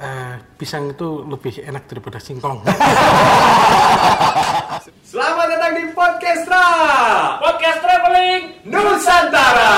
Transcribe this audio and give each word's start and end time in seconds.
eh, 0.00 0.34
pisang 0.56 0.90
itu 0.90 1.22
lebih 1.28 1.60
enak 1.60 1.84
daripada 1.86 2.16
singkong. 2.16 2.64
Selamat 5.10 5.46
datang 5.52 5.72
di 5.76 5.84
Podcastra 5.92 6.66
Podcast 7.42 7.80
Traveling 7.84 8.42
Nusantara. 8.64 9.74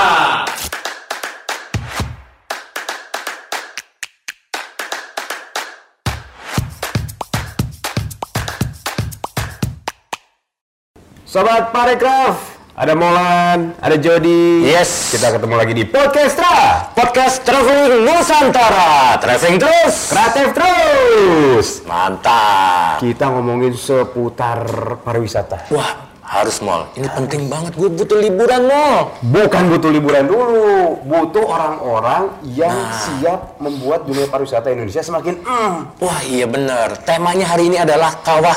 Sobat 11.33 11.73
Parekraf, 11.73 12.52
ada 12.73 12.97
Molan, 12.97 13.77
ada 13.77 13.95
Jody. 14.01 14.65
Yes. 14.65 15.13
Kita 15.13 15.29
ketemu 15.29 15.53
lagi 15.53 15.73
di 15.77 15.85
Podcastra. 15.85 16.89
Podcast 16.97 17.45
Traveling 17.45 18.01
Nusantara 18.01 19.13
Traveling 19.21 19.61
terus 19.61 20.09
Kreatif 20.09 20.47
terus. 20.57 21.67
Mantap 21.85 22.97
Kita 22.97 23.29
ngomongin 23.29 23.77
seputar 23.77 24.65
pariwisata. 25.05 25.69
Wah 25.69 26.09
harus 26.23 26.65
mall 26.65 26.89
Ini 26.97 27.13
penting 27.13 27.45
banget 27.45 27.77
Gue 27.77 27.93
butuh 27.93 28.17
liburan 28.17 28.65
mall 28.65 29.13
Bukan 29.21 29.69
butuh 29.69 29.91
liburan 29.93 30.25
dulu, 30.25 30.97
butuh 31.05 31.45
orang-orang 31.45 32.31
yang 32.49 32.73
Nah. 32.73 32.89
siap 32.89 33.39
membuat 33.61 34.09
dunia 34.09 34.25
pariwisata 34.25 34.73
Indonesia 34.73 35.05
semakin 35.05 35.45
mm. 35.45 36.01
Wah 36.01 36.19
iya 36.25 36.49
bener 36.49 36.97
Temanya 37.05 37.53
hari 37.53 37.69
ini 37.69 37.77
adalah 37.77 38.17
Kawah 38.25 38.55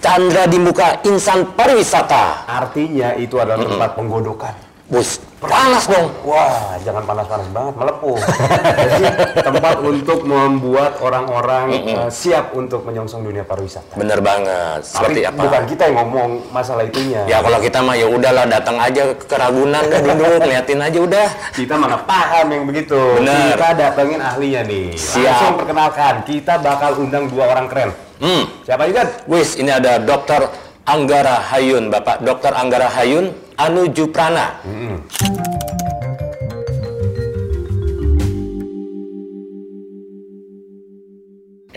Chandra 0.00 0.44
di 0.46 0.58
muka 0.60 1.00
insan 1.08 1.56
pariwisata 1.56 2.46
Artinya 2.46 3.16
itu 3.16 3.40
adalah 3.40 3.64
tempat 3.64 3.90
penggodokan. 3.96 4.54
Bus 4.86 5.18
Panas 5.36 5.84
dong 5.84 6.08
Wah, 6.24 6.80
jangan 6.80 7.04
panas-panas 7.04 7.44
banget, 7.52 7.74
melepuh. 7.76 8.18
Jadi 8.88 9.04
tempat 9.44 9.76
untuk 9.84 10.24
membuat 10.24 10.96
orang-orang 11.04 11.66
eh, 11.76 12.08
siap 12.08 12.56
untuk 12.56 12.88
menyongsong 12.88 13.20
dunia 13.20 13.44
pariwisata. 13.44 14.00
Bener 14.00 14.24
banget 14.24 14.80
Seperti 14.88 15.28
Tapi 15.28 15.28
apa 15.28 15.42
bukan 15.44 15.62
kita 15.68 15.82
yang 15.92 15.96
ngomong 16.08 16.30
masalah 16.56 16.88
itunya. 16.88 17.28
Ya 17.28 17.44
kalau 17.44 17.60
kita 17.60 17.84
mah 17.84 17.94
ya 18.00 18.08
udahlah 18.08 18.48
datang 18.48 18.80
aja 18.80 19.12
ke 19.12 19.36
Ragunan 19.36 19.84
udah 19.84 20.14
duduk 20.16 20.42
liatin 20.48 20.80
aja 20.80 20.98
udah 21.04 21.26
Kita 21.52 21.74
mana 21.76 22.00
paham 22.00 22.46
yang 22.56 22.64
begitu. 22.64 22.96
Bener. 23.20 23.60
Kita 23.60 23.68
datengin 23.76 24.20
ahlinya 24.24 24.62
nih. 24.64 24.96
Siap. 24.96 25.20
Langsung 25.20 25.56
perkenalkan, 25.60 26.14
kita 26.24 26.54
bakal 26.64 26.96
undang 26.96 27.28
dua 27.28 27.52
orang 27.52 27.68
keren. 27.68 28.05
Hmm 28.16 28.44
Siapa 28.64 28.88
juga? 28.88 29.02
Wis, 29.28 29.60
ini 29.60 29.70
ada 29.70 30.00
Dr. 30.00 30.48
Anggara 30.86 31.42
Hayun, 31.52 31.90
Bapak 31.90 32.22
Dr. 32.22 32.54
Anggara 32.54 32.88
Hayun 32.90 33.34
Anu 33.58 33.88
Juprana. 33.90 34.56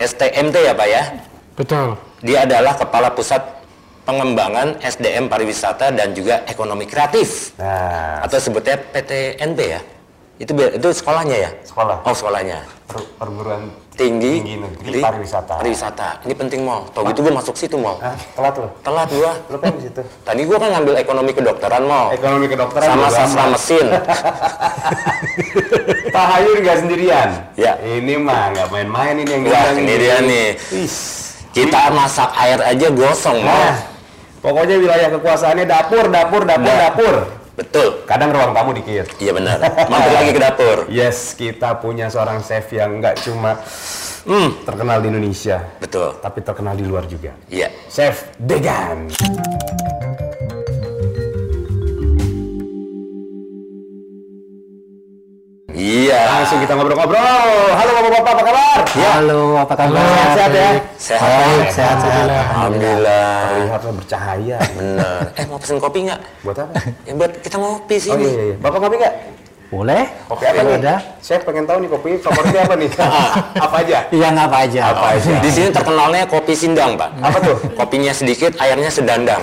STMT 0.00 0.56
ya 0.64 0.72
Pak 0.72 0.88
ya? 0.88 1.02
Betul. 1.56 1.88
Dia 2.24 2.48
adalah 2.48 2.72
Kepala 2.76 3.12
Pusat 3.12 3.42
Pengembangan 4.08 4.80
SDM 4.80 5.28
Pariwisata 5.28 5.92
dan 5.92 6.16
juga 6.16 6.40
Ekonomi 6.48 6.88
Kreatif. 6.88 7.52
Nah, 7.60 8.24
Atau 8.24 8.40
sebutnya 8.40 8.80
PTNP 8.80 9.58
ya? 9.60 9.80
Itu 10.40 10.56
itu 10.56 10.88
sekolahnya 10.90 11.36
ya? 11.36 11.50
sekolah 11.68 12.00
Oh, 12.00 12.16
sekolahnya. 12.16 12.64
per- 12.88 13.04
perguruan 13.20 13.68
Tinggi, 13.92 14.40
Tinggi 14.40 14.56
Negeri 14.56 15.04
Pariwisata. 15.04 15.60
Pariwisata. 15.60 16.24
Ini 16.24 16.32
penting 16.32 16.64
mau. 16.64 16.88
Tau 16.88 17.04
gitu 17.04 17.20
gue 17.20 17.28
masuk 17.28 17.52
situ 17.52 17.76
mau. 17.76 18.00
Hah, 18.00 18.16
telat 18.32 18.56
lo. 18.56 18.72
Telat 18.80 19.08
gua. 19.12 19.32
Lo 19.46 19.56
pengen 19.60 19.76
di 19.76 19.82
situ? 19.86 20.00
Tadi 20.24 20.40
gua 20.48 20.56
kan 20.56 20.72
ngambil 20.72 20.94
ekonomi 20.96 21.30
kedokteran 21.36 21.84
mau. 21.84 22.08
Ekonomi 22.08 22.48
kedokteran 22.48 22.88
Sama 22.88 23.04
juga 23.04 23.16
sastra 23.20 23.44
mesin. 23.52 23.86
Pak 26.14 26.24
Hayun 26.32 26.56
nggak 26.64 26.78
sendirian. 26.80 27.28
Ya. 27.54 27.76
Ini 27.76 28.14
mah 28.16 28.56
nggak 28.56 28.68
main-main 28.72 29.14
ini 29.20 29.28
yang 29.28 29.42
Wah, 29.44 29.76
ini 29.76 29.94
dia 29.94 30.16
nih. 30.24 30.48
Kita 31.52 31.92
masak 31.92 32.32
air 32.34 32.58
aja 32.64 32.88
gosong 32.88 33.44
mau. 33.44 33.52
Nah, 33.52 33.76
pokoknya 34.40 34.76
wilayah 34.80 35.08
kekuasaannya 35.12 35.66
dapur, 35.68 36.08
dapur, 36.08 36.42
dapur, 36.48 36.72
Nah. 36.72 36.80
dapur. 36.88 37.14
Betul. 37.60 38.08
Kadang 38.08 38.32
ruang 38.32 38.56
tamu 38.56 38.72
dikit. 38.72 39.04
Iya 39.20 39.36
benar. 39.36 39.60
Mampir 39.92 40.12
lagi 40.16 40.30
ke 40.32 40.40
dapur. 40.40 40.78
Yes, 41.00 41.36
kita 41.36 41.76
punya 41.76 42.08
seorang 42.08 42.40
chef 42.40 42.72
yang 42.72 42.98
nggak 42.98 43.20
cuma 43.20 43.60
Hmm, 44.20 44.52
terkenal 44.68 45.00
di 45.00 45.08
Indonesia, 45.08 45.64
betul. 45.80 46.12
tapi 46.20 46.44
terkenal 46.44 46.76
di 46.76 46.84
luar 46.84 47.08
juga. 47.08 47.32
Iya. 47.48 47.72
Chef 47.88 48.28
Degan. 48.36 49.08
Iya. 55.80 56.20
Langsung 56.28 56.60
kita 56.60 56.72
ngobrol-ngobrol. 56.76 57.72
Halo 57.72 57.90
bapak-bapak, 57.96 58.32
apa 58.36 58.42
kabar? 58.44 58.78
Halo, 58.84 59.40
apa 59.56 59.74
kabar? 59.74 59.96
Sehat-sehat 60.04 60.52
ya? 60.52 60.70
Sehat. 61.00 61.24
Baik, 61.40 61.68
sehat, 61.72 61.96
sehat. 62.04 62.26
Alhamdulillah. 62.28 63.32
Terlihatnya 63.48 63.92
bercahaya. 63.96 64.58
Bener. 64.76 65.20
Eh 65.40 65.44
mau 65.48 65.56
pesen 65.56 65.80
kopi 65.80 65.98
nggak? 66.04 66.20
Buat 66.44 66.58
apa? 66.60 66.72
Ya 67.08 67.12
buat 67.16 67.32
kita 67.40 67.56
ngopi 67.56 67.96
Oh 67.96 68.00
sini. 68.04 68.28
iya, 68.28 68.42
iya. 68.52 68.56
Bapak 68.60 68.78
kopi 68.84 68.96
nggak? 69.00 69.14
Boleh? 69.70 70.02
Kopi 70.28 70.44
apa 70.50 70.60
nih? 70.60 70.76
Ada? 70.84 70.94
Saya 71.24 71.38
pengen 71.40 71.64
tahu 71.64 71.78
nih 71.80 71.88
kopi 71.88 72.08
favoritnya 72.20 72.60
apa 72.60 72.74
nih? 72.76 72.90
apa 73.64 73.76
aja? 73.80 73.98
Yang 74.12 74.34
apa 74.36 74.56
aja? 74.68 74.80
Apa 74.92 75.06
aja? 75.16 75.32
Di 75.40 75.48
sini 75.48 75.68
terkenalnya 75.72 76.22
kopi 76.28 76.52
sindang, 76.52 76.92
Pak. 77.00 77.10
Apa 77.24 77.38
tuh? 77.40 77.56
Kopinya 77.72 78.12
sedikit, 78.12 78.52
airnya 78.60 78.92
sedandang. 78.92 79.40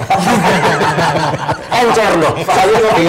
Encer 1.81 2.12
dong. 2.22 2.38
Saya 2.46 2.78
kopi? 2.78 3.06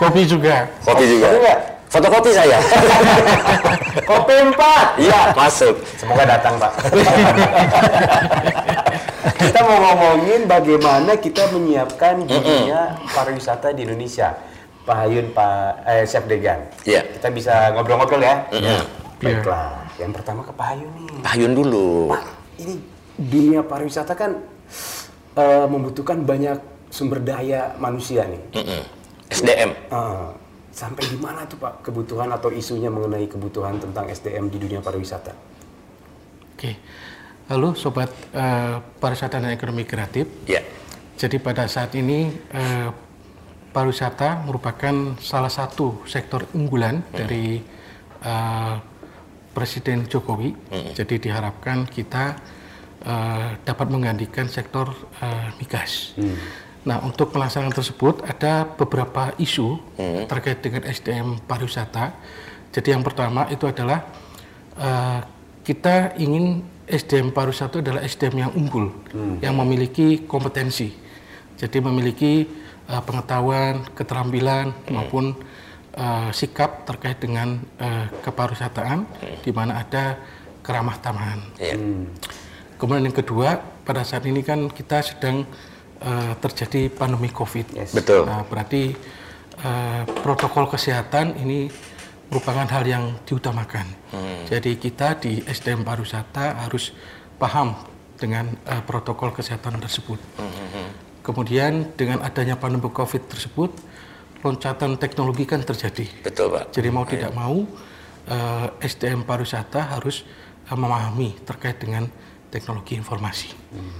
Kopi 0.00 0.20
juga. 0.24 0.64
Kopi 0.80 1.04
juga. 1.04 1.28
Kopi? 1.36 1.75
Fotokopi 1.96 2.30
saya. 2.36 2.60
Kopi 4.10 4.34
empat. 4.36 5.00
Iya, 5.00 5.32
masuk. 5.32 5.80
Semoga 5.96 6.28
datang 6.28 6.60
Pak. 6.60 6.76
kita 9.40 9.60
mau 9.64 9.80
ngomongin 9.80 10.44
bagaimana 10.44 11.16
kita 11.16 11.48
menyiapkan 11.56 12.28
dunia 12.28 13.00
pariwisata 13.16 13.72
di 13.72 13.88
Indonesia. 13.88 14.36
Pak 14.84 14.92
Hayun, 14.92 15.32
Pak 15.32 15.88
eh, 15.88 16.04
Chef 16.04 16.28
Degan. 16.28 16.68
Iya. 16.84 17.00
Kita 17.16 17.32
bisa 17.32 17.72
ngobrol-ngobrol 17.72 18.20
ya. 18.20 18.44
Mm-mm. 18.52 18.84
Baiklah. 19.24 19.88
Yang 19.96 20.20
pertama 20.20 20.44
ke 20.44 20.52
Pak 20.52 20.66
Hayun 20.76 20.92
nih. 21.00 21.08
Pak 21.24 21.30
Hayun 21.32 21.52
dulu. 21.56 22.12
Pak, 22.12 22.22
ini 22.60 22.74
dunia 23.16 23.64
pariwisata 23.64 24.12
kan 24.12 24.36
eh, 25.32 25.64
membutuhkan 25.64 26.28
banyak 26.28 26.60
sumber 26.92 27.24
daya 27.24 27.72
manusia 27.80 28.28
nih. 28.28 28.42
Mm-mm. 28.52 28.82
SDM. 29.32 29.72
Eh, 29.72 30.28
sampai 30.76 31.08
di 31.08 31.16
mana 31.16 31.48
tuh 31.48 31.56
Pak 31.56 31.88
kebutuhan 31.88 32.28
atau 32.28 32.52
isunya 32.52 32.92
mengenai 32.92 33.24
kebutuhan 33.24 33.80
tentang 33.80 34.12
SDM 34.12 34.52
di 34.52 34.60
dunia 34.60 34.84
pariwisata? 34.84 35.32
Oke. 36.52 36.76
Lalu 37.48 37.72
sobat 37.80 38.12
eh, 38.36 38.76
pariwisata 39.00 39.40
dan 39.40 39.56
ekonomi 39.56 39.88
kreatif. 39.88 40.28
Ya. 40.44 40.60
Jadi 41.16 41.40
pada 41.40 41.64
saat 41.64 41.96
ini 41.96 42.28
eh, 42.52 42.92
pariwisata 43.72 44.44
merupakan 44.44 45.16
salah 45.16 45.48
satu 45.48 46.04
sektor 46.04 46.44
unggulan 46.52 47.00
dari 47.08 47.64
eh, 48.20 48.76
Presiden 49.56 50.04
Jokowi. 50.04 50.52
Jadi 50.92 51.16
diharapkan 51.16 51.88
kita 51.88 52.36
eh, 53.00 53.48
dapat 53.64 53.88
menggantikan 53.88 54.52
sektor 54.52 54.92
eh, 55.24 55.48
migas. 55.56 56.12
Nah, 56.86 57.02
untuk 57.02 57.34
pelaksanaan 57.34 57.74
tersebut 57.74 58.22
ada 58.22 58.62
beberapa 58.62 59.34
isu 59.42 59.82
terkait 60.30 60.62
dengan 60.62 60.86
SDM 60.86 61.42
pariwisata. 61.42 62.14
Jadi 62.70 62.94
yang 62.94 63.02
pertama 63.02 63.50
itu 63.50 63.66
adalah 63.66 64.06
eh, 64.78 65.20
kita 65.66 66.14
ingin 66.14 66.62
SDM 66.86 67.34
pariwisata 67.34 67.82
adalah 67.82 68.06
SDM 68.06 68.46
yang 68.46 68.52
unggul, 68.54 68.94
yang 69.42 69.58
memiliki 69.58 70.22
kompetensi. 70.30 70.94
Jadi 71.58 71.82
memiliki 71.82 72.46
eh, 72.86 73.02
pengetahuan, 73.02 73.82
keterampilan 73.98 74.70
maupun 74.94 75.34
eh, 75.98 76.30
sikap 76.30 76.86
terkait 76.86 77.18
dengan 77.18 77.58
eh, 77.82 78.06
kepariwisataan, 78.22 78.98
di 79.42 79.50
mana 79.50 79.82
ada 79.82 80.22
keramah 80.62 81.02
tamahan. 81.02 81.40
Iya. 81.58 81.74
Kemudian 82.76 83.08
yang 83.08 83.16
kedua, 83.16 83.58
pada 83.82 84.04
saat 84.04 84.22
ini 84.28 84.44
kan 84.44 84.68
kita 84.68 85.00
sedang 85.02 85.48
eh, 86.00 86.32
terjadi 86.40 86.92
pandemi 86.92 87.32
COVID. 87.32 87.90
Betul. 87.92 88.24
Nah, 88.26 88.44
berarti 88.44 88.92
eh, 89.60 90.02
protokol 90.22 90.68
kesehatan 90.68 91.36
ini 91.40 91.68
merupakan 92.26 92.66
hal 92.66 92.82
yang 92.82 93.22
diutamakan. 93.22 93.86
Jadi 94.50 94.78
kita 94.82 95.18
di 95.18 95.42
SDM 95.46 95.86
pariwisata 95.86 96.66
harus 96.66 96.90
paham 97.38 97.74
dengan 98.16 98.48
eh, 98.66 98.82
protokol 98.82 99.30
kesehatan 99.36 99.78
tersebut. 99.78 100.18
Kemudian 101.22 101.90
dengan 101.98 102.22
adanya 102.22 102.54
pandemi 102.54 102.86
COVID 102.86 103.26
tersebut, 103.26 103.74
loncatan 104.46 104.94
teknologi 104.94 105.42
kan 105.42 105.58
terjadi. 105.62 106.06
Betul, 106.22 106.54
Pak. 106.54 106.70
Jadi 106.70 106.88
mau 106.88 107.04
tidak 107.04 107.32
mau 107.34 107.66
eh, 108.30 108.66
SDM 108.86 109.26
pariwisata 109.26 109.98
harus 109.98 110.22
eh, 110.66 110.76
memahami 110.78 111.34
terkait 111.42 111.82
dengan 111.82 112.06
teknologi 112.56 112.96
informasi. 112.96 113.52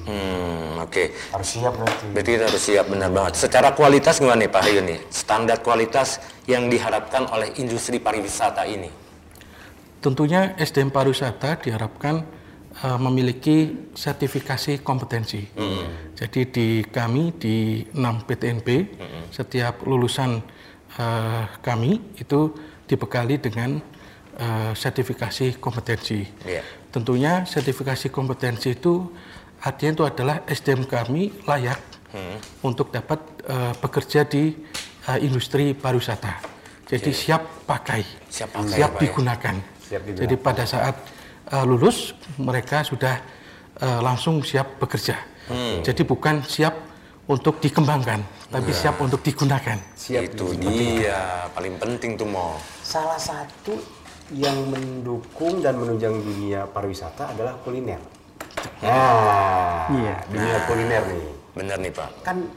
Hmm, 0.08 0.80
oke. 0.80 1.12
Harus 1.36 1.48
siap 1.52 1.76
berarti. 1.76 2.04
Berarti 2.16 2.30
kita 2.32 2.44
harus 2.48 2.62
siap 2.64 2.86
benar 2.88 3.12
banget. 3.12 3.36
Secara 3.36 3.76
kualitas 3.76 4.16
gimana 4.16 4.40
nih 4.40 4.48
Pak 4.48 4.62
Hayun 4.64 4.84
nih? 4.88 4.98
Standar 5.12 5.60
kualitas 5.60 6.24
yang 6.48 6.72
diharapkan 6.72 7.28
oleh 7.28 7.52
industri 7.60 8.00
pariwisata 8.00 8.64
ini. 8.64 8.88
Tentunya 10.00 10.56
SDM 10.56 10.88
pariwisata 10.88 11.60
diharapkan 11.60 12.24
eh, 12.80 12.98
memiliki 12.98 13.92
sertifikasi 13.92 14.80
kompetensi. 14.80 15.44
Jadi 16.16 16.40
di 16.48 16.68
kami 16.88 17.36
di 17.36 17.84
6 17.92 18.24
PTNB 18.24 18.68
setiap 19.28 19.84
lulusan 19.84 20.40
eh, 20.96 21.44
kami 21.60 22.16
itu 22.16 22.56
dibekali 22.88 23.36
dengan 23.36 23.76
eh, 24.40 24.72
sertifikasi 24.72 25.60
kompetensi. 25.60 26.24
Iya. 26.48 26.85
Tentunya 26.96 27.44
sertifikasi 27.44 28.08
kompetensi 28.08 28.72
itu 28.72 29.12
artinya 29.60 30.00
itu 30.00 30.04
adalah 30.08 30.36
SDM 30.48 30.88
kami 30.88 31.28
layak 31.44 31.76
untuk 32.64 32.88
dapat 32.88 33.20
eh, 33.44 33.76
bekerja 33.76 34.24
di 34.24 34.56
eh, 35.04 35.18
industri 35.20 35.76
pariwisata. 35.76 36.40
Jadi 36.88 37.12
siap 37.12 37.68
pakai, 37.68 38.00
Siap 38.32 38.48
pakai, 38.48 38.76
siap 38.80 38.92
ya? 38.96 39.00
digunakan. 39.04 39.56
Siap 39.84 40.00
digunakan. 40.08 40.22
Jadi 40.24 40.34
pada 40.40 40.64
saat 40.64 40.96
eh, 41.52 41.64
lulus 41.68 42.16
mereka 42.40 42.80
sudah 42.80 43.20
eh, 43.76 44.00
langsung 44.00 44.40
siap 44.40 44.80
bekerja. 44.80 45.20
Hmm. 45.52 45.84
Jadi 45.84 46.00
bukan 46.00 46.48
siap 46.48 46.72
untuk 47.28 47.60
dikembangkan, 47.60 48.24
tapi 48.48 48.72
Iya. 48.72 48.80
siap 48.88 48.96
untuk 49.04 49.20
digunakan. 49.20 49.76
Siap 49.98 50.32
itu 50.32 50.46
dia 50.64 51.44
paling 51.52 51.76
penting 51.76 52.16
tuh 52.16 52.24
mau. 52.24 52.56
Salah 52.80 53.20
satu 53.20 53.76
yang 54.34 54.58
mendukung 54.66 55.62
dan 55.62 55.78
menunjang 55.78 56.14
dunia 56.16 56.66
pariwisata 56.66 57.30
adalah 57.30 57.54
kuliner. 57.62 58.02
Nah, 58.82 59.86
Iya. 59.88 60.16
dunia 60.26 60.56
kuliner 60.66 61.02
nih. 61.06 61.26
Bener 61.54 61.78
nih 61.78 61.92
Pak. 61.94 62.10
Kan 62.22 62.50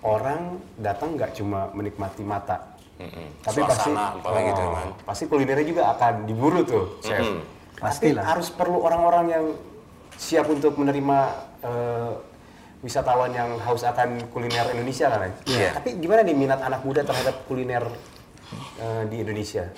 orang 0.00 0.60
datang 0.76 1.16
nggak 1.16 1.34
cuma 1.34 1.72
menikmati 1.72 2.20
mata, 2.20 2.76
Mm-mm. 2.96 3.26
tapi 3.40 3.60
pasti 3.62 3.90
Suasana 3.90 4.16
apalagi 4.16 4.48
gitu 4.48 4.62
kan. 4.62 4.88
pasti 5.04 5.24
kulinernya 5.26 5.66
juga 5.66 5.82
akan 5.92 6.14
diburu 6.24 6.60
tuh, 6.62 6.84
chef. 7.00 7.20
Mm-mm. 7.20 7.40
Tapi 7.80 8.12
Pastilah. 8.12 8.24
harus 8.24 8.48
perlu 8.52 8.78
orang-orang 8.78 9.26
yang 9.28 9.44
siap 10.14 10.46
untuk 10.46 10.76
menerima 10.76 11.18
eh, 11.60 12.12
wisatawan 12.80 13.32
yang 13.32 13.56
haus 13.60 13.84
akan 13.84 14.28
kuliner 14.28 14.68
Indonesia 14.70 15.08
kan? 15.08 15.20
ya? 15.20 15.32
Iya. 15.48 15.68
Tapi 15.76 15.96
gimana 15.96 16.20
nih 16.22 16.32
minat 16.32 16.60
anak 16.60 16.80
muda 16.80 17.00
terhadap 17.00 17.44
kuliner 17.44 17.84
eh, 18.78 19.04
di 19.08 19.16
Indonesia? 19.20 19.68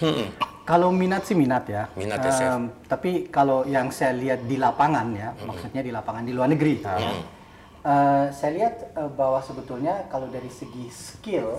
Kalau 0.62 0.94
minat 0.94 1.26
sih 1.26 1.34
minat 1.34 1.66
ya. 1.66 1.90
Minat 1.98 2.22
ya, 2.22 2.30
Chef. 2.30 2.50
Em, 2.54 2.62
tapi 2.86 3.26
kalau 3.26 3.66
yang 3.66 3.90
saya 3.90 4.14
lihat 4.14 4.46
di 4.46 4.56
lapangan 4.58 5.06
ya, 5.10 5.34
maksudnya 5.42 5.82
di 5.82 5.90
lapangan 5.90 6.22
di 6.22 6.32
luar 6.32 6.48
negeri. 6.54 6.78
eh, 7.82 8.26
saya 8.30 8.50
lihat 8.54 8.94
eh, 8.94 9.10
bahwa 9.10 9.42
sebetulnya 9.42 10.06
kalau 10.06 10.30
dari 10.30 10.46
segi 10.46 10.86
skill 10.86 11.58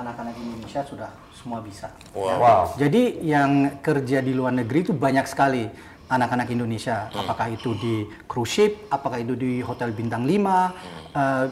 anak-anak 0.00 0.32
Indonesia 0.40 0.80
sudah 0.80 1.10
semua 1.36 1.60
bisa. 1.60 1.92
Wow. 2.16 2.40
Wow. 2.40 2.62
Jadi 2.80 3.20
yang 3.20 3.82
kerja 3.84 4.24
di 4.24 4.32
luar 4.32 4.56
negeri 4.56 4.88
itu 4.88 4.96
banyak 4.96 5.28
sekali 5.28 5.68
anak-anak 6.08 6.48
Indonesia. 6.52 7.08
Apakah 7.12 7.52
itu 7.52 7.72
di 7.76 8.04
cruise 8.28 8.52
ship, 8.52 8.72
apakah 8.92 9.20
itu 9.20 9.32
di 9.36 9.60
hotel 9.64 9.92
bintang 9.92 10.24
5, 10.24 10.72
eh, 11.12 11.46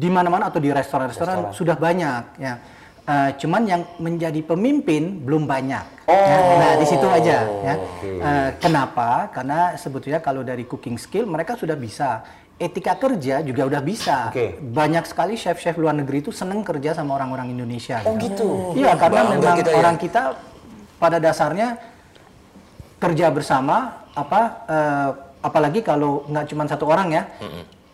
di 0.00 0.08
mana-mana 0.08 0.48
atau 0.48 0.60
di 0.60 0.72
restoran-restoran 0.72 1.52
sudah 1.52 1.76
banyak 1.76 2.40
ya. 2.40 2.54
Eh, 3.02 3.30
cuman 3.34 3.66
yang 3.66 3.82
menjadi 3.98 4.38
pemimpin 4.46 5.26
belum 5.26 5.42
banyak. 5.42 6.06
Ya, 6.06 6.38
nah 6.54 6.72
di 6.78 6.86
situ 6.86 7.02
aja 7.10 7.42
ya. 7.42 7.74
Eh, 7.98 8.50
kenapa? 8.62 9.26
Karena 9.34 9.74
sebetulnya 9.74 10.22
kalau 10.22 10.46
dari 10.46 10.62
cooking 10.62 10.94
skill 10.94 11.26
mereka 11.26 11.58
sudah 11.58 11.74
bisa. 11.74 12.22
Etika 12.62 12.94
kerja 12.94 13.42
juga 13.42 13.66
udah 13.66 13.82
bisa. 13.82 14.30
Oke. 14.30 14.54
Banyak 14.54 15.02
sekali 15.10 15.34
chef-chef 15.34 15.74
luar 15.82 15.98
negeri 15.98 16.22
itu 16.22 16.30
seneng 16.30 16.62
kerja 16.62 16.94
sama 16.94 17.18
orang-orang 17.18 17.50
Indonesia. 17.50 17.98
Oh, 18.06 18.14
gitu? 18.22 18.70
Iya, 18.78 18.94
karena 18.94 19.26
Bangga 19.26 19.34
memang 19.34 19.54
kita 19.58 19.70
ya. 19.74 19.78
orang 19.82 19.96
kita 19.98 20.22
pada 21.02 21.18
dasarnya 21.18 21.68
kerja 23.02 23.26
bersama 23.34 24.06
apa 24.14 24.40
eh, 24.70 25.10
apalagi 25.42 25.82
kalau 25.82 26.22
nggak 26.30 26.46
cuma 26.54 26.70
satu 26.70 26.86
orang 26.86 27.10
ya 27.10 27.22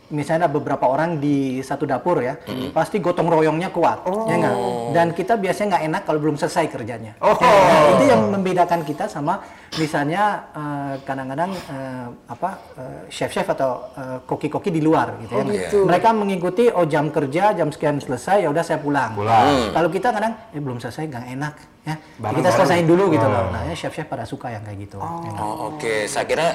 misalnya 0.09 0.49
ada 0.49 0.53
beberapa 0.53 0.89
orang 0.89 1.21
di 1.21 1.61
satu 1.61 1.85
dapur 1.85 2.25
ya 2.25 2.41
pasti 2.73 2.97
gotong 2.99 3.29
royongnya 3.29 3.69
kuat 3.69 4.05
ya 4.09 4.35
nggak? 4.41 4.57
Dan 4.97 5.07
kita 5.13 5.37
biasanya 5.37 5.77
nggak 5.77 5.85
enak 5.93 6.03
kalau 6.09 6.19
belum 6.19 6.37
selesai 6.41 6.67
kerjanya. 6.73 7.13
Oh. 7.21 7.37
Ya, 7.39 7.49
nah, 7.49 7.83
itu 7.97 8.05
yang 8.09 8.23
membedakan 8.33 8.81
kita 8.89 9.05
sama 9.07 9.45
misalnya 9.77 10.25
eh, 10.51 10.95
kadang-kadang 11.05 11.53
eh, 11.53 12.07
apa 12.27 12.51
eh, 12.75 13.01
chef-chef 13.13 13.45
atau 13.53 13.85
eh, 13.93 14.19
koki-koki 14.25 14.73
di 14.73 14.81
luar 14.81 15.13
gitu 15.21 15.37
ya 15.37 15.45
mereka 15.85 16.09
mengikuti 16.11 16.73
oh 16.73 16.89
jam 16.89 17.13
kerja 17.13 17.53
jam 17.53 17.69
sekian 17.69 18.01
selesai 18.01 18.45
ya 18.45 18.49
udah 18.49 18.65
saya 18.65 18.81
pulang, 18.81 19.13
Pulang. 19.13 19.75
kalau 19.77 19.89
kita 19.93 20.09
kadang 20.09 20.33
eh 20.51 20.61
belum 20.61 20.81
selesai 20.81 21.05
nggak 21.05 21.27
enak 21.37 21.55
ya 21.85 21.95
Bareng-bareng. 21.95 22.37
kita 22.39 22.49
selesaiin 22.53 22.87
dulu 22.89 23.05
gitu 23.13 23.27
loh 23.27 23.45
nah 23.53 23.63
ya 23.65 23.75
chef-chef 23.77 24.09
pada 24.09 24.25
suka 24.25 24.49
yang 24.49 24.65
kayak 24.65 24.79
gitu 24.89 24.97
ya 24.97 25.09
nggak? 25.31 25.45
Oh, 25.45 25.73
oke. 25.73 25.95
Saya 26.05 26.25
kira 26.25 26.47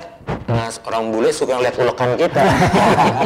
nah, 0.46 0.70
orang 0.86 1.04
bule 1.10 1.30
suka 1.30 1.58
ngeliat 1.58 1.76
ulekan 1.78 2.10
kita. 2.18 2.42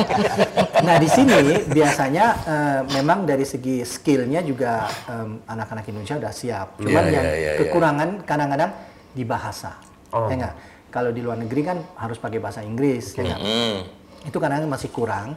nah 0.88 0.96
di 0.98 1.10
sini 1.10 1.36
biasanya 1.68 2.26
eh, 2.46 2.80
memang 2.96 3.28
dari 3.28 3.44
segi 3.44 3.84
skillnya 3.84 4.40
juga 4.42 4.88
em, 5.10 5.42
anak-anak 5.46 5.84
Indonesia 5.88 6.16
udah 6.16 6.34
siap. 6.34 6.68
Cuman 6.80 7.04
Iya, 7.08 7.12
yang 7.12 7.26
iya, 7.28 7.36
iya, 7.36 7.52
kekurangan 7.60 8.10
kadang-kadang 8.24 8.72
di 9.18 9.26
bahasa, 9.26 9.82
Oh. 10.14 10.30
ya 10.30 10.38
nggak? 10.38 10.56
Kalau 10.94 11.10
di 11.10 11.20
luar 11.20 11.42
negeri 11.42 11.62
kan 11.66 11.78
harus 11.98 12.22
pakai 12.22 12.38
bahasa 12.38 12.62
Inggris, 12.62 13.18
ya 13.18 13.26
nggak? 13.26 13.42
Hmm. 13.42 13.78
Itu 14.24 14.38
kadang-kadang 14.38 14.70
masih 14.70 14.94
kurang. 14.94 15.34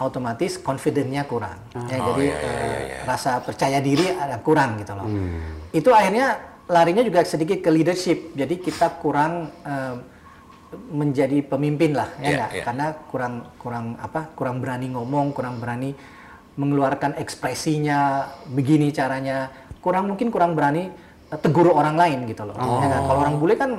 Otomatis 0.00 0.56
confidence-nya 0.56 1.28
kurang. 1.28 1.60
ya, 1.76 2.00
Oh, 2.00 2.08
jadi 2.08 2.24
iya, 2.24 2.36
iya, 2.40 2.52
eh, 2.56 2.80
iya. 2.88 2.98
rasa 3.04 3.36
percaya 3.38 3.84
diri 3.84 4.08
ada 4.08 4.40
kurang 4.40 4.80
gitu 4.80 4.96
loh. 4.96 5.04
Hmm. 5.04 5.68
Itu 5.70 5.92
akhirnya 5.92 6.40
larinya 6.66 7.04
juga 7.04 7.20
sedikit 7.22 7.60
ke 7.60 7.68
leadership. 7.68 8.32
Jadi 8.32 8.64
kita 8.64 8.96
kurang 8.96 9.52
em, 9.60 9.96
menjadi 10.88 11.42
pemimpin 11.44 11.92
lah, 11.92 12.08
ya 12.16 12.28
nggak? 12.30 12.50
iya. 12.54 12.62
karena 12.62 12.86
kurang 13.10 13.34
kurang 13.58 13.98
apa 13.98 14.30
kurang 14.38 14.62
berani 14.62 14.86
ngomong 14.94 15.34
kurang 15.34 15.58
berani 15.58 15.92
mengeluarkan 16.54 17.18
ekspresinya 17.18 18.30
begini 18.46 18.94
caranya 18.94 19.50
kurang 19.82 20.06
mungkin 20.06 20.30
kurang 20.30 20.54
berani 20.54 20.86
eh, 20.86 20.94
tegur 21.38 21.70
orang 21.70 21.94
lain 21.94 22.18
gitu 22.26 22.42
loh 22.42 22.54
ya 22.54 22.64
nggak? 22.82 23.02
kalau 23.06 23.20
orang 23.22 23.36
bule 23.38 23.54
kan 23.54 23.70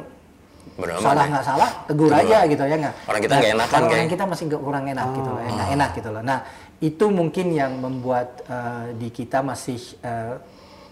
Bener 0.71 0.95
salah 0.97 1.25
ya. 1.27 1.31
nggak 1.35 1.45
salah 1.45 1.69
tegur 1.83 2.11
aja 2.13 2.37
gitu 2.47 2.63
ya 2.63 2.75
nggak 2.79 2.95
Orang 3.03 3.21
kita 3.21 3.33
nggak 3.35 3.51
enakan, 3.51 3.69
kalau 3.69 3.87
orang 3.87 3.97
kayak. 3.99 4.13
kita 4.13 4.23
masih 4.23 4.43
nggak 4.47 4.61
kurang 4.61 4.85
enak 4.87 5.07
gitu 5.11 5.29
loh 5.29 5.41
ya, 5.41 5.49
nggak 5.51 5.69
enak 5.75 5.89
gitu 5.93 6.09
loh 6.09 6.21
nah 6.23 6.39
itu 6.79 7.05
mungkin 7.11 7.45
yang 7.51 7.71
membuat 7.77 8.29
eh, 8.45 8.85
di 8.95 9.09
kita 9.09 9.39
masih 9.41 9.77
eh, 9.99 10.35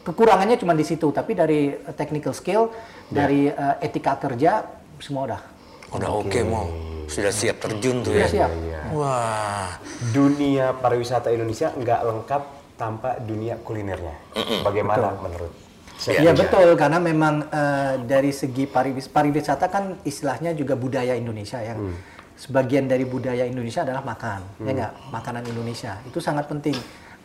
kekurangannya 0.01 0.57
cuma 0.57 0.73
di 0.73 0.83
situ 0.83 1.07
tapi 1.09 1.31
dari 1.33 1.61
technical 1.94 2.33
skill 2.33 2.69
dari 3.07 3.47
eh, 3.47 3.75
etika 3.79 4.17
kerja 4.17 4.67
semua 5.00 5.23
udah 5.25 5.41
Udah 5.89 6.11
oke 6.13 6.39
mau. 6.45 6.69
Sudah 7.09 7.33
siap 7.33 7.57
terjun 7.57 8.06
tuh 8.06 8.13
Sudah 8.13 8.21
ya. 8.21 8.45
siap. 8.45 8.51
Wah. 8.94 9.73
Dunia 10.13 10.78
pariwisata 10.78 11.33
Indonesia 11.33 11.73
nggak 11.73 12.01
lengkap 12.06 12.42
tanpa 12.78 13.18
dunia 13.18 13.57
kulinernya. 13.57 14.13
Bagaimana 14.61 15.18
menurut 15.18 15.49
Chef 15.49 15.69
Iya 16.07 16.31
Ria? 16.31 16.39
betul 16.47 16.69
karena 16.79 16.99
memang 17.03 17.44
eh, 17.51 17.94
dari 18.07 18.31
segi 18.31 18.63
pariwis 18.63 19.11
pariwisata 19.11 19.68
kan 19.68 19.99
istilahnya 20.07 20.56
juga 20.56 20.79
budaya 20.79 21.11
Indonesia 21.11 21.59
yang 21.59 21.91
sebagian 22.39 22.87
dari 22.87 23.03
budaya 23.03 23.44
Indonesia 23.44 23.83
adalah 23.83 23.99
makan 24.07 24.39
ya 24.63 24.71
nggak? 24.71 24.94
Makanan 25.11 25.44
Indonesia. 25.51 25.99
Itu 26.07 26.23
sangat 26.23 26.47
penting 26.47 26.75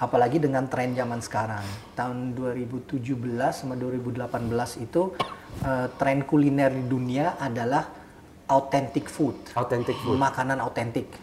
apalagi 0.03 0.43
dengan 0.43 0.67
tren 0.67 0.91
zaman 0.91 1.23
sekarang. 1.23 1.63
Tahun 1.95 2.35
2017 2.35 2.99
sama 3.55 3.79
2018 3.79 4.27
itu 4.83 5.15
eh, 5.63 5.87
tren 5.95 6.27
kuliner 6.27 6.75
di 6.75 6.85
dunia 6.91 7.39
adalah 7.39 7.87
authentic 8.51 9.07
food. 9.07 9.39
Authentic 9.55 9.95
food. 10.03 10.19
makanan 10.19 10.59
autentik. 10.59 11.15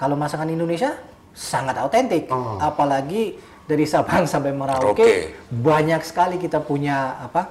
Kalau 0.00 0.16
masakan 0.16 0.48
Indonesia 0.48 0.96
sangat 1.36 1.78
autentik. 1.78 2.26
Oh. 2.32 2.58
apalagi 2.58 3.38
dari 3.68 3.84
Sabang 3.84 4.24
sampai 4.32 4.56
Merauke 4.56 4.96
Oke. 4.96 5.12
banyak 5.52 6.00
sekali 6.02 6.40
kita 6.40 6.64
punya 6.64 7.20
apa 7.20 7.42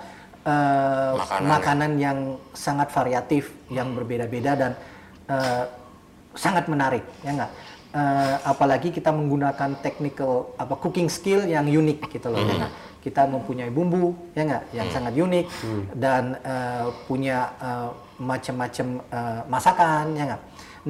eh, 0.41 1.13
Makanan, 1.13 1.45
makanan, 1.45 1.91
yang 2.01 2.19
sangat 2.57 2.89
variatif 2.89 3.53
yang 3.69 3.93
berbeda-beda 3.93 4.57
dan 4.57 4.71
eh, 5.29 5.63
sangat 6.33 6.65
menarik 6.65 7.05
ya 7.21 7.37
nggak? 7.37 7.51
Eh, 7.97 8.35
apalagi 8.43 8.89
kita 8.91 9.13
menggunakan 9.13 9.79
technical 9.79 10.51
apa 10.57 10.75
cooking 10.75 11.07
skill 11.07 11.45
yang 11.45 11.69
unik 11.69 12.09
gitu 12.09 12.33
loh 12.33 12.41
ya 12.41 12.65
nggak? 12.65 12.73
kita 12.97 13.23
mempunyai 13.23 13.71
bumbu 13.71 14.11
ya 14.35 14.43
nggak? 14.43 14.63
Yang 14.75 14.87
sangat 14.91 15.13
unik 15.15 15.45
dan 15.95 16.35
eh, 16.43 16.87
punya 17.07 17.53
eh, 17.61 17.89
macam-macam 18.19 18.87
eh, 18.99 19.41
masakan 19.47 20.05
ya 20.17 20.23
nggak? 20.33 20.41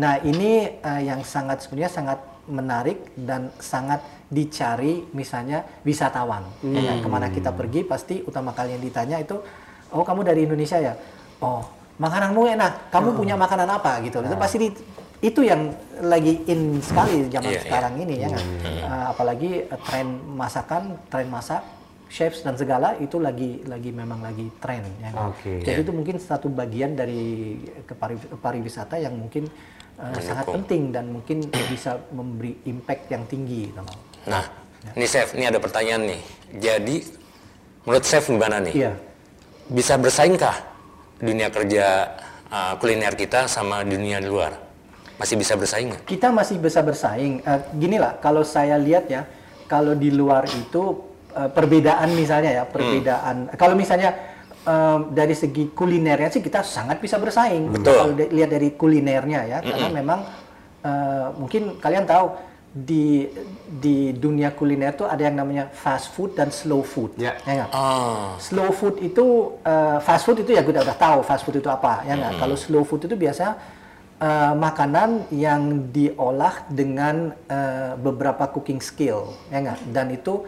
Nah 0.01 0.13
ini 0.25 0.81
eh, 0.81 1.01
yang 1.05 1.21
sangat 1.21 1.67
sebenarnya 1.67 1.91
sangat 1.93 2.19
menarik 2.47 2.97
dan 3.13 3.51
sangat 3.57 3.99
dicari 4.27 5.07
misalnya 5.11 5.63
wisatawan 5.81 6.43
ya 6.61 6.79
nggak? 6.81 6.97
ke 6.99 7.07
mana 7.07 7.27
kita 7.29 7.51
pergi 7.51 7.83
pasti 7.83 8.19
utama 8.21 8.51
kali 8.51 8.73
yang 8.73 8.81
ditanya 8.81 9.17
itu 9.17 9.39
oh 9.89 10.03
kamu 10.03 10.23
dari 10.23 10.43
Indonesia 10.43 10.77
ya 10.77 10.93
oh 11.39 11.63
makananmu 11.95 12.41
enak 12.49 12.89
kamu 12.89 13.09
punya 13.13 13.35
makanan 13.35 13.67
apa 13.69 13.99
gitu 14.01 14.19
itu 14.21 14.35
pasti 14.35 14.57
di- 14.59 14.75
itu 15.17 15.41
yang 15.41 15.73
lagi 15.99 16.45
in 16.45 16.77
sekali 16.77 17.25
zaman 17.25 17.49
Iya, 17.49 17.55
iya. 17.55 17.63
sekarang 17.65 17.93
ini 17.97 18.15
ya 18.15 18.27
nggak? 18.29 18.45
Eh, 18.61 19.05
apalagi 19.09 19.51
eh, 19.65 19.79
tren 19.81 20.07
masakan 20.29 20.83
tren 21.09 21.25
masak 21.25 21.65
chefs 22.07 22.39
dan 22.39 22.53
segala 22.53 22.93
itu 22.97 23.17
lagi 23.17 23.65
lagi 23.65 23.89
memang 23.89 24.21
lagi 24.21 24.45
tren 24.57 24.85
ya. 25.01 25.09
kan? 25.09 25.33
Oke. 25.33 25.59
Jadi 25.59 25.79
itu 25.81 25.89
mungkin 25.89 26.21
satu 26.21 26.47
bagian 26.47 26.93
dari 26.93 27.57
pariwisata 28.37 28.95
yang 28.95 29.17
mungkin 29.17 29.49
uh, 29.97 30.17
sangat 30.21 30.45
penting 30.47 30.93
dan 30.93 31.09
mungkin 31.11 31.45
bisa 31.73 31.97
memberi 32.13 32.57
impact 32.69 33.09
yang 33.11 33.23
tinggi 33.25 33.69
gitu. 33.69 33.81
Nah, 34.29 34.43
ini 34.93 35.05
chef, 35.09 35.33
ini 35.33 35.45
ada 35.49 35.59
pertanyaan 35.59 36.07
nih. 36.07 36.21
Jadi 36.57 36.95
menurut 37.83 38.03
chef 38.05 38.29
gimana 38.29 38.61
nih? 38.63 38.73
Iya. 38.73 38.93
Bisa 39.67 39.99
bersaingkah 39.99 40.55
dunia 41.19 41.51
kerja 41.51 42.15
uh, 42.47 42.73
kuliner 42.79 43.17
kita 43.17 43.49
sama 43.51 43.83
dunia 43.83 44.23
di 44.23 44.29
luar? 44.31 44.67
Masih 45.17 45.33
bisa 45.33 45.57
bersaing? 45.57 45.97
Kita 46.05 46.29
masih 46.29 46.61
bisa 46.61 46.85
bersaing. 46.85 47.41
Eh, 47.41 47.61
gini 47.73 47.97
lah, 47.97 48.21
kalau 48.21 48.45
saya 48.45 48.77
lihat 48.77 49.09
ya, 49.09 49.25
kalau 49.65 49.97
di 49.97 50.13
luar 50.13 50.45
itu 50.45 50.93
eh, 51.33 51.49
perbedaan 51.49 52.13
misalnya 52.13 52.61
ya, 52.61 52.63
perbedaan. 52.69 53.49
Kalau 53.57 53.73
misalnya 53.73 54.13
eh, 54.67 54.99
dari 55.15 55.33
segi 55.33 55.71
kulinernya 55.71 56.29
sih 56.29 56.43
kita 56.43 56.61
sangat 56.61 56.99
bisa 56.99 57.15
bersaing. 57.17 57.71
Betul. 57.71 57.95
Kalau 57.95 58.13
lihat 58.13 58.51
dari 58.51 58.75
kulinernya 58.75 59.41
ya, 59.47 59.57
karena 59.63 59.87
memang 59.89 60.19
eh, 60.83 61.27
mungkin 61.39 61.79
kalian 61.79 62.03
tahu 62.03 62.27
di 62.77 63.25
di 63.65 64.13
dunia 64.13 64.53
kuliner 64.53 64.93
tuh 64.93 65.09
ada 65.09 65.23
yang 65.25 65.33
namanya 65.39 65.71
fast 65.73 66.13
food 66.13 66.37
dan 66.37 66.53
slow 66.53 66.85
food. 66.85 67.17
Ya. 67.17 67.33
nggak? 67.41 67.69
Ah, 67.73 68.37
Slow 68.37 68.69
food 68.69 69.01
itu 69.01 69.57
eh, 69.65 69.97
fast 70.03 70.27
food 70.27 70.45
itu 70.45 70.53
ya 70.53 70.61
kita 70.61 70.85
udah 70.85 70.97
tahu 70.97 71.19
fast 71.25 71.41
food 71.47 71.57
itu 71.57 71.69
apa 71.71 72.05
ya 72.05 72.13
nggak? 72.13 72.33
Kalau 72.37 72.55
slow 72.59 72.83
food 72.85 73.09
itu 73.09 73.17
biasa 73.17 73.57
eh, 74.21 74.53
makanan 74.53 75.31
yang 75.33 75.89
diolah 75.89 76.67
dengan 76.69 77.33
eh, 77.49 77.97
beberapa 77.97 78.45
cooking 78.51 78.83
skill 78.83 79.33
ya 79.49 79.57
nggak? 79.63 79.79
Dan 79.89 80.13
itu 80.13 80.45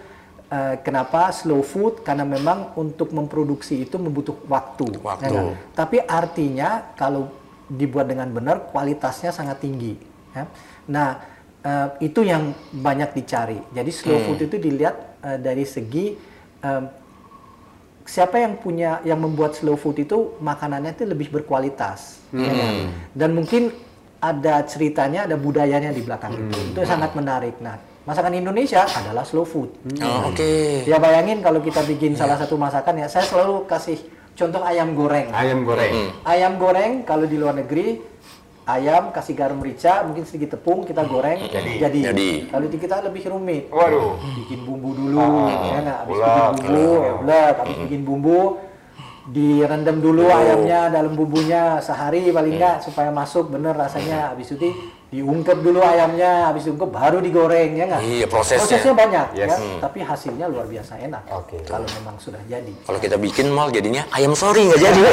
eh, 0.49 0.75
kenapa 0.81 1.31
slow 1.31 1.61
food? 1.61 2.01
Karena 2.01 2.25
memang 2.25 2.73
untuk 2.75 3.13
memproduksi 3.13 3.85
itu 3.85 3.95
membutuhkan 3.95 4.45
waktu. 4.49 4.85
ya 4.93 5.01
Waktu. 5.01 5.23
nggak? 5.31 5.53
Tapi 5.77 5.97
artinya 6.03 6.69
kalau 6.97 7.29
dibuat 7.69 8.09
dengan 8.09 8.29
benar 8.33 8.69
kualitasnya 8.73 9.29
sangat 9.29 9.61
tinggi. 9.61 9.93
Ya. 10.33 10.49
Nah 10.89 11.09
eh, 11.61 11.87
itu 12.09 12.25
yang 12.25 12.51
banyak 12.73 13.13
dicari. 13.13 13.61
Jadi 13.71 13.91
slow 13.93 14.19
food 14.25 14.49
itu 14.49 14.57
dilihat 14.57 14.95
eh, 15.21 15.37
dari 15.37 15.63
segi 15.63 16.17
em, 16.65 16.83
siapa 18.09 18.41
yang 18.41 18.57
punya 18.57 19.05
yang 19.05 19.21
membuat 19.21 19.53
slow 19.53 19.77
food 19.77 20.01
itu 20.01 20.33
makanannya 20.41 20.97
itu 20.97 21.05
lebih 21.05 21.29
berkualitas 21.29 22.17
ya 22.33 22.49
kan? 22.49 22.73
dan 23.13 23.29
mungkin 23.37 23.69
ada 24.17 24.65
ceritanya 24.65 25.29
ada 25.29 25.37
budayanya 25.37 25.93
di 25.93 26.01
belakang 26.01 26.33
itu 26.33 26.57
itu 26.73 26.79
sangat 26.89 27.13
menarik 27.13 27.53
nah 27.61 27.77
masakan 28.09 28.33
Indonesia 28.33 28.89
adalah 28.89 29.21
slow 29.21 29.45
food. 29.45 29.69
Oh, 30.01 30.33
oke. 30.33 30.81
ya 30.89 30.97
bayangin 30.97 31.45
kalau 31.45 31.61
kita 31.61 31.85
bikin 31.85 32.17
salah 32.17 32.41
satu 32.41 32.57
masakan 32.57 32.97
ya 32.97 33.05
saya 33.05 33.21
selalu 33.29 33.69
kasih 33.69 34.01
contoh 34.33 34.65
ayam 34.65 34.97
goreng. 34.97 35.29
Ayam 35.29 35.61
goreng. 35.61 36.09
ayam 36.25 36.57
goreng 36.57 37.05
kalau 37.05 37.29
di 37.29 37.37
luar 37.37 37.53
negeri 37.53 38.01
ayam 38.65 39.13
kasih 39.13 39.37
garam 39.37 39.61
merica 39.61 40.01
mungkin 40.09 40.25
sedikit 40.25 40.57
tepung 40.57 40.89
kita 40.89 41.05
goreng 41.05 41.37
jadi. 41.53 42.01
Jadi. 42.09 42.29
kalau 42.49 42.65
di 42.65 42.77
kita 42.81 43.05
lebih 43.05 43.29
rumit. 43.29 43.69
Waduh. 43.69 44.17
bikin 44.41 44.65
bumbu 44.65 44.89
dulu 44.97 45.45
ya 45.69 45.79
nggak? 45.85 45.99
Habis 46.01 46.17
bulat, 46.17 46.49
bikin 46.57 46.73
bumbu 46.73 46.89
ya 47.05 47.13
bulat 47.13 47.55
habis 47.61 47.77
bikin 47.85 48.01
bumbu 48.01 48.41
direndam 49.29 50.01
dulu 50.01 50.25
ayamnya 50.33 50.89
dalam 50.89 51.13
bumbunya 51.13 51.77
sehari 51.77 52.33
paling 52.33 52.57
nggak 52.57 52.81
supaya 52.81 53.13
masuk 53.13 53.53
bener 53.53 53.77
rasanya. 53.77 54.33
Habis 54.33 54.57
itu 54.57 54.73
diungkep 55.09 55.57
dulu 55.59 55.81
ayamnya 55.81 56.47
habis 56.47 56.63
diungkep 56.63 56.85
baru 56.85 57.17
digoreng 57.17 57.73
ya 57.73 57.85
nggak 57.87 58.01
Iya, 58.03 58.25
prosesnya. 58.25 58.93
banyak 58.93 59.25
Yes. 59.33 59.49
ya 59.49 59.57
tapi 59.81 59.99
hasilnya 59.99 60.45
luar 60.45 60.65
biasa 60.65 60.97
enak 60.99 61.23
Oke. 61.31 61.57
kalau 61.63 61.89
memang 61.91 62.13
sudah 62.15 62.37
jadi 62.45 62.69
Kalau 62.83 62.99
kita 62.99 63.17
bikin 63.17 63.49
mal 63.49 63.69
jadinya 63.69 64.05
ayam 64.11 64.33
sorry 64.33 64.63
nggak 64.63 64.79
jadi. 64.79 65.01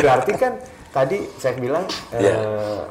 Berarti 0.00 0.32
kan 0.34 0.52
tadi 0.90 1.16
saya 1.34 1.54
bilang 1.56 1.84
eh, 2.10 2.20
Iya. 2.20 2.36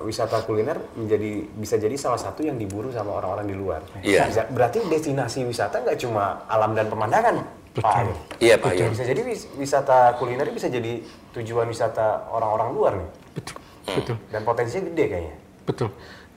wisata 0.01 0.41
kuliner 0.41 0.77
menjadi 0.93 1.29
bisa 1.51 1.75
jadi 1.75 1.93
salah 1.93 2.17
satu 2.17 2.41
yang 2.41 2.55
diburu 2.55 2.89
sama 2.89 3.13
orang-orang 3.13 3.45
di 3.45 3.55
luar. 3.55 3.81
Iya. 4.01 4.25
Bisa- 4.25 4.47
Berarti 4.47 4.81
destinasi 4.83 5.43
wisata 5.43 5.77
nggak 5.79 5.97
cuma 5.99 6.41
alam 6.45 6.73
dan 6.73 6.87
pemandangan, 6.87 7.35
Pak. 7.75 7.85
Ayu? 8.01 8.13
Iya 8.39 8.55
Pak 8.57 8.71
Yun. 8.73 8.89
Bisa 8.93 9.03
jadi 9.03 9.21
wis- 9.23 9.49
wisata 9.53 10.15
kuliner 10.15 10.49
bisa 10.49 10.65
jadi 10.67 11.01
tujuan 11.33 11.67
wisata 11.67 12.25
orang-orang 12.29 12.69
luar 12.71 12.93
nih. 12.95 13.09
Betul, 13.31 13.55
betul, 13.95 14.17
Dan 14.29 14.41
potensinya 14.43 14.83
gede 14.91 15.05
kayaknya. 15.07 15.35
betul. 15.65 15.89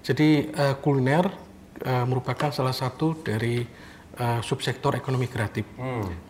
Jadi 0.03 0.29
eh, 0.51 0.75
kuliner 0.79 1.27
eh, 1.81 2.05
merupakan 2.05 2.51
salah 2.51 2.73
satu 2.73 3.15
dari 3.19 3.63
eh, 4.15 4.41
subsektor 4.41 4.95
ekonomi 4.95 5.27
kreatif, 5.27 5.65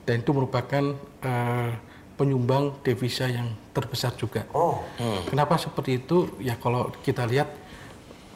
dan 0.05 0.15
itu 0.21 0.31
merupakan 0.31 0.85
eh, 1.23 1.71
penyumbang 2.13 2.77
devisa 2.85 3.25
yang 3.27 3.49
terbesar 3.73 4.13
juga. 4.15 4.45
Oh, 4.53 4.85
Kenapa 5.27 5.57
seperti 5.57 5.99
itu? 5.99 6.29
Ya 6.39 6.55
kalau 6.55 6.93
kita 7.01 7.25
lihat 7.25 7.49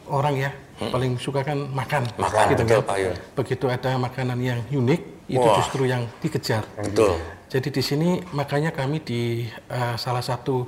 orang 0.09 0.35
ya 0.35 0.51
paling 0.77 1.15
suka 1.17 1.45
kan 1.45 1.57
makan. 1.71 2.09
Makan, 2.17 2.45
betul, 2.53 2.81
Pak 2.81 2.97
Yun. 2.97 3.15
Begitu 3.37 3.65
ada 3.69 3.95
makanan 3.97 4.37
yang 4.41 4.59
unik, 4.67 5.01
itu 5.29 5.39
Wah. 5.41 5.55
justru 5.61 5.85
yang 5.85 6.09
dikejar. 6.19 6.65
Betul. 6.79 7.21
Jadi 7.47 7.69
di 7.71 7.83
sini 7.85 8.09
makanya 8.35 8.75
kami 8.75 8.99
di 8.99 9.45
eh, 9.47 9.95
salah 9.95 10.25
satu 10.25 10.67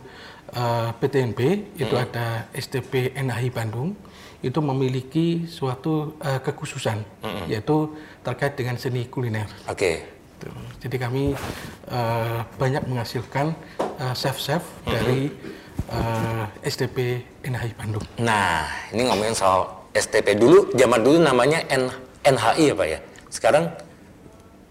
eh, 0.52 0.90
PTNB 0.96 1.40
itu 1.78 1.96
ada 1.96 2.48
STP 2.52 3.14
NHI 3.14 3.50
Bandung 3.50 3.94
itu 4.40 4.60
memiliki 4.60 5.44
suatu 5.46 6.16
eh, 6.20 6.40
kekhususan 6.40 7.04
yaitu 7.46 7.92
terkait 8.22 8.56
dengan 8.56 8.76
seni 8.76 9.04
kuliner. 9.06 9.48
Oke. 9.66 10.06
Tuh. 10.40 10.54
Jadi 10.80 10.96
kami 10.96 11.24
eh, 11.92 12.40
banyak 12.56 12.88
menghasilkan 12.88 13.52
eh, 14.00 14.14
chef-chef 14.16 14.64
dari 14.86 15.28
eh, 15.92 16.44
STP 16.64 17.20
NHI 17.44 17.72
Bandung. 17.76 18.06
Nah, 18.18 18.64
ini 18.90 19.04
ngomongin 19.04 19.36
soal 19.36 19.68
STP 19.92 20.38
dulu, 20.38 20.72
zaman 20.72 21.02
dulu 21.02 21.18
namanya 21.20 21.60
N- 21.68 21.92
NHI 22.24 22.72
ya 22.72 22.76
Pak 22.78 22.88
ya. 22.88 23.00
Sekarang 23.28 23.64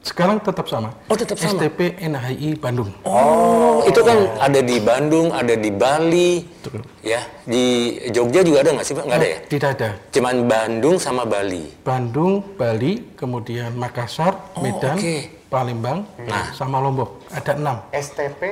Sekarang 0.00 0.38
tetap 0.38 0.67
sama. 0.67 0.95
Oh, 1.07 1.14
tetap 1.14 1.37
sama. 1.37 1.59
STP 1.59 1.99
NHI 2.00 2.57
Bandung. 2.57 2.88
Oh, 3.02 3.83
itu 3.85 4.00
kan 4.00 4.17
ada 4.38 4.61
di 4.61 4.78
Bandung, 4.78 5.28
ada 5.31 5.52
di 5.52 5.69
Bali, 5.69 6.47
Betul. 6.62 6.81
ya 7.02 7.21
di 7.45 7.64
Jogja 8.09 8.40
juga 8.40 8.62
ada 8.62 8.71
nggak 8.75 8.87
sih 8.87 8.95
Pak? 8.95 9.05
Nggak 9.05 9.19
ada 9.19 9.28
ya? 9.28 9.38
Tidak 9.45 9.69
ada. 9.69 9.88
Cuman 10.09 10.35
Bandung 10.45 10.97
sama 10.97 11.23
Bali. 11.23 11.69
Bandung, 11.83 12.40
Bali, 12.57 13.12
kemudian 13.14 13.75
Makassar, 13.75 14.55
Oh, 14.55 14.62
Medan, 14.62 14.97
oke. 14.97 15.17
Palembang, 15.49 16.07
Nah. 16.21 16.52
sama 16.52 16.78
Lombok. 16.78 17.28
Ada 17.28 17.55
enam. 17.55 17.76
STP 17.90 18.43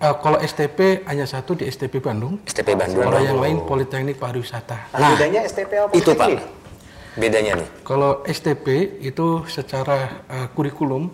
Eh, 0.00 0.14
kalau 0.16 0.40
STP 0.40 1.04
hanya 1.04 1.28
satu 1.28 1.52
di 1.52 1.68
STP 1.68 2.00
Bandung. 2.00 2.40
STP 2.48 2.72
Bandung. 2.72 3.04
Kalau 3.04 3.20
yang 3.20 3.36
lain 3.36 3.60
Politeknik 3.68 4.16
Pariwisata. 4.16 4.88
Nah, 4.96 5.12
bedanya 5.12 5.44
STP 5.44 5.76
apa? 5.76 5.92
Itu 5.92 6.16
Pak. 6.16 6.28
Bedanya 7.18 7.58
nih. 7.58 7.68
Kalau 7.82 8.22
STP 8.22 8.98
itu 9.02 9.42
secara 9.50 10.22
eh, 10.30 10.48
kurikulum 10.54 11.10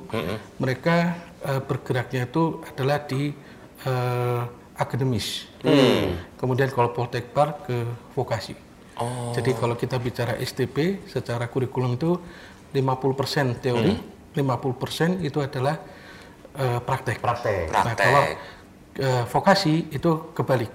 mereka 0.61 1.17
eh, 1.45 1.61
bergeraknya 1.65 2.29
itu 2.29 2.61
adalah 2.69 3.01
di 3.09 3.33
eh, 3.87 4.43
akademis. 4.77 5.49
Kemudian 6.37 6.69
kalau 6.71 6.93
Poltekpar 6.93 7.65
ke 7.65 7.85
vokasi. 8.13 8.55
Jadi 9.37 9.53
kalau 9.53 9.77
kita 9.77 10.01
bicara 10.01 10.41
STP 10.41 11.05
secara 11.05 11.53
kurikulum 11.53 12.01
itu 12.01 12.17
50% 12.73 13.61
teori, 13.61 13.93
50% 14.33 15.21
itu 15.21 15.39
adalah 15.41 15.77
eh, 16.57 16.81
praktek. 16.81 17.21
Praktek. 17.21 17.69
Nah, 17.73 17.83
Praktek. 17.85 18.05
kalau 18.05 18.23
eh, 18.97 19.25
vokasi 19.29 19.93
itu 19.93 20.33
kebalik. 20.33 20.73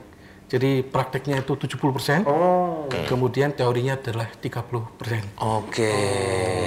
Jadi 0.52 0.84
prakteknya 0.84 1.40
itu 1.40 1.56
70%, 1.56 2.28
Oh, 2.28 2.84
kemudian 3.08 3.56
teorinya 3.56 3.96
adalah 3.96 4.28
30%. 4.36 5.24
Oke. 5.40 5.88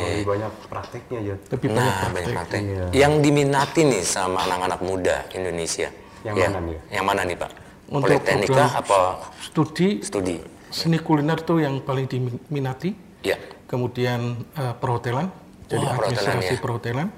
lebih 0.09 0.25
banyak 0.25 0.53
prakteknya 0.65 1.19
aja. 1.21 1.35
Lebih 1.53 1.69
banyak 1.69 1.77
Nah, 1.77 1.93
praktek. 1.93 2.15
banyak 2.17 2.31
praktek. 2.33 2.61
Iya. 2.65 2.85
Yang 2.97 3.13
diminati 3.21 3.81
nih 3.85 4.03
sama 4.03 4.41
anak-anak 4.43 4.81
muda 4.81 5.17
Indonesia. 5.31 5.93
Yang 6.25 6.35
Ya, 6.35 6.49
mana 6.49 6.59
nih? 6.65 6.79
Yang 6.89 7.05
mana 7.05 7.21
nih 7.23 7.37
Pak? 7.37 7.51
Untuk 7.85 8.09
Politeknik 8.09 8.49
kah 8.49 8.73
apa 8.75 8.99
Studi 9.39 10.01
studi? 10.01 10.41
seni 10.71 10.97
kuliner 10.97 11.37
tuh 11.39 11.61
yang 11.61 11.77
paling 11.79 12.09
diminati, 12.09 12.97
Ya. 13.21 13.37
kemudian 13.67 14.21
eh, 14.57 14.75
perhotelan, 14.75 15.29
jadi 15.67 15.85
Oh, 15.85 15.93
perhotelan 15.93 16.01
administrasi 16.01 16.55
ya. 16.57 16.61
perhotelan. 16.65 17.09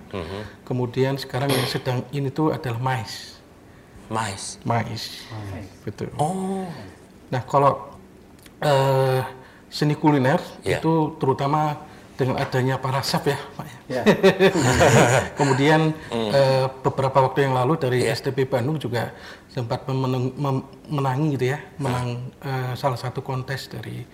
Kemudian 0.62 1.14
sekarang 1.14 1.46
yang 1.48 1.66
sedang 1.66 2.02
ini 2.10 2.28
tuh 2.28 2.50
adalah 2.50 2.82
mais, 2.82 3.35
Mais. 4.08 4.58
mais, 4.62 5.02
betul. 5.82 6.08
Oh. 6.16 6.62
Nah 7.26 7.42
kalau 7.42 7.90
eh, 8.60 9.20
seni 9.66 9.94
kuliner 9.94 10.38
Ya. 10.62 10.78
itu 10.78 11.18
terutama 11.18 11.82
dengan 12.16 12.40
adanya 12.40 12.78
para 12.78 13.02
chef 13.02 13.26
ya, 13.26 13.36
Pak. 13.36 13.66
ya. 13.66 13.76
ya 13.90 14.02
Kemudian 15.38 15.92
eh, 16.08 16.66
beberapa 16.80 17.18
waktu 17.20 17.44
yang 17.44 17.52
lalu 17.52 17.76
dari 17.76 17.98
Iya. 18.06 18.14
STP 18.14 18.46
Bandung 18.46 18.78
juga 18.78 19.12
sempat 19.50 19.84
memenang, 19.84 20.32
mem- 20.32 20.66
menangi 20.88 21.34
gitu 21.34 21.46
ya, 21.52 21.58
menang 21.76 22.30
eh, 22.40 22.72
salah 22.72 22.96
satu 22.96 23.20
kontes 23.20 23.68
dari 23.68 24.06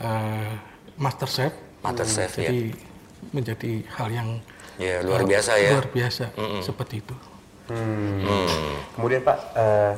eh, 0.00 0.52
Master 0.96 1.28
Chef. 1.28 1.52
Master 1.84 2.08
Chef, 2.08 2.32
ya. 2.34 2.50
Jadi 2.50 2.72
menjadi 3.30 3.72
hal 3.94 4.08
yang 4.10 4.28
Ya, 4.76 5.00
luar 5.00 5.24
biasa 5.24 5.56
ya. 5.56 5.72
luar 5.72 5.88
biasa 5.88 6.24
seperti 6.60 7.00
itu. 7.00 7.16
Hmm. 7.68 8.22
Kemudian 8.94 9.20
Pak, 9.26 9.38
eh, 9.58 9.92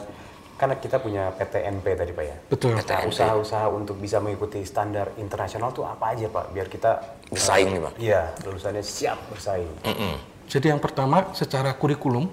karena 0.59 0.75
kita 0.81 0.97
punya 0.99 1.31
PTNP 1.37 1.87
tadi 1.95 2.13
Pak 2.13 2.25
ya. 2.25 2.37
Betul. 2.51 2.75
Nah, 2.75 3.07
usaha-usaha 3.07 3.67
untuk 3.71 3.97
bisa 4.03 4.19
mengikuti 4.19 4.65
standar 4.67 5.15
internasional 5.21 5.71
tuh 5.71 5.87
apa 5.87 6.17
aja 6.17 6.27
Pak? 6.27 6.51
Biar 6.51 6.67
kita 6.67 7.19
Bersaing 7.31 7.69
nih, 7.71 7.81
Pak. 7.85 7.93
Iya, 8.01 8.23
lulusannya 8.43 8.83
siap 8.83 9.19
bersaing. 9.29 9.69
Mm-mm. 9.85 10.15
Jadi 10.49 10.73
yang 10.73 10.81
pertama 10.81 11.29
secara 11.37 11.77
kurikulum, 11.77 12.25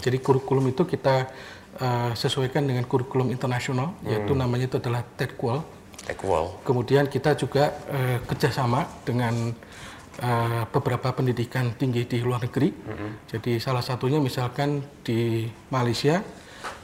jadi 0.00 0.16
kurikulum 0.24 0.72
itu 0.72 0.88
kita 0.88 1.28
eh, 1.76 2.10
sesuaikan 2.16 2.64
dengan 2.64 2.88
kurikulum 2.88 3.28
internasional, 3.28 3.92
yaitu 4.08 4.32
namanya 4.32 4.72
itu 4.72 4.80
adalah 4.80 5.04
TEDQual. 5.04 5.76
Wall. 6.24 6.56
Kemudian 6.64 7.04
kita 7.04 7.36
juga 7.36 7.76
eh, 7.92 8.18
kerjasama 8.24 8.88
dengan 9.04 9.52
eh, 10.18 10.62
beberapa 10.68 11.10
pendidikan 11.10 11.72
tinggi 11.74 12.04
di 12.04 12.18
luar 12.20 12.42
negeri. 12.42 12.70
Jadi 13.26 13.58
salah 13.58 13.80
satunya 13.80 14.18
misalkan 14.18 14.82
di 15.00 15.46
Malaysia 15.68 16.20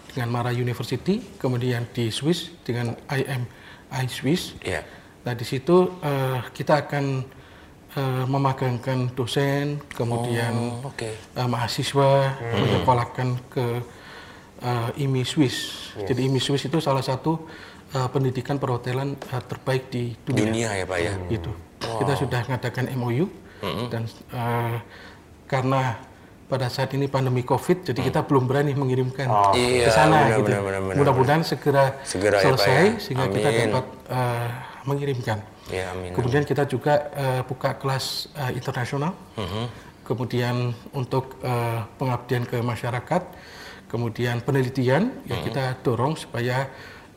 dengan 0.08 0.30
Mara 0.30 0.50
University, 0.50 1.18
kemudian 1.36 1.90
di 1.90 2.08
Swiss 2.08 2.54
dengan 2.62 2.94
IM 3.10 3.42
I 3.90 4.06
Swiss. 4.06 4.54
Iya. 4.62 4.86
Nah 5.26 5.34
di 5.34 5.42
situ 5.42 5.98
eh, 5.98 6.38
kita 6.50 6.86
akan 6.86 7.04
eh, 7.94 8.24
memagangkan 8.26 9.10
dosen, 9.12 9.82
kemudian 9.90 10.54
Oh, 10.54 10.90
oke. 10.90 11.10
eh, 11.10 11.48
mahasiswa 11.50 12.38
menyekolahkan 12.38 13.28
ke 13.50 13.66
eh, 14.62 15.02
IMI 15.02 15.22
Swiss. 15.22 15.90
Jadi 15.98 16.26
IMI 16.26 16.38
Swiss 16.38 16.66
itu 16.66 16.78
salah 16.78 17.02
satu 17.02 17.46
eh, 17.90 18.08
pendidikan 18.10 18.58
perhotelan 18.58 19.18
eh, 19.18 19.42
terbaik 19.42 19.90
di 19.90 20.14
dunia. 20.22 20.44
Dunia 20.46 20.68
ya, 20.78 20.84
Pak 20.86 20.98
ya. 21.00 21.14
Gitu. 21.84 21.98
Kita 22.00 22.12
sudah 22.16 22.40
mengadakan 22.44 22.84
MOU 22.94 23.26
dan 23.88 24.02
eh, 24.32 24.76
karena 25.44 25.96
pada 26.44 26.68
saat 26.68 26.92
ini 26.92 27.08
pandemi 27.08 27.40
COVID, 27.40 27.88
jadi 27.88 28.00
kita 28.04 28.20
belum 28.28 28.44
berani 28.44 28.76
mengirimkan 28.76 29.26
Iya, 29.56 29.88
ke 29.88 29.90
sana. 29.90 30.28
benar, 30.28 30.38
gitu. 30.44 30.50
Mudah-mudahan 30.92 31.40
segera, 31.42 31.96
Segera 32.04 32.36
ya, 32.36 32.44
selesai 32.44 32.84
ya. 32.84 33.00
sehingga 33.00 33.26
kita 33.32 33.48
Amin. 33.48 33.60
dapat 33.72 33.86
eh, 34.12 34.48
mengirimkan. 34.84 35.38
Ya, 35.72 35.96
amin. 35.96 36.12
Kemudian 36.12 36.44
kita 36.44 36.68
juga 36.68 37.08
eh, 37.16 37.40
buka 37.48 37.80
kelas 37.80 38.28
eh, 38.36 38.52
internasional. 38.52 39.16
Mhm. 39.40 39.64
Kemudian 40.04 40.56
untuk 40.92 41.40
eh, 41.40 41.80
pengabdian 41.96 42.44
ke 42.44 42.60
masyarakat, 42.60 43.22
kemudian 43.88 44.44
penelitian 44.44 45.16
yang 45.24 45.40
Mhm. 45.40 45.46
kita 45.48 45.64
dorong 45.80 46.20
supaya 46.20 46.68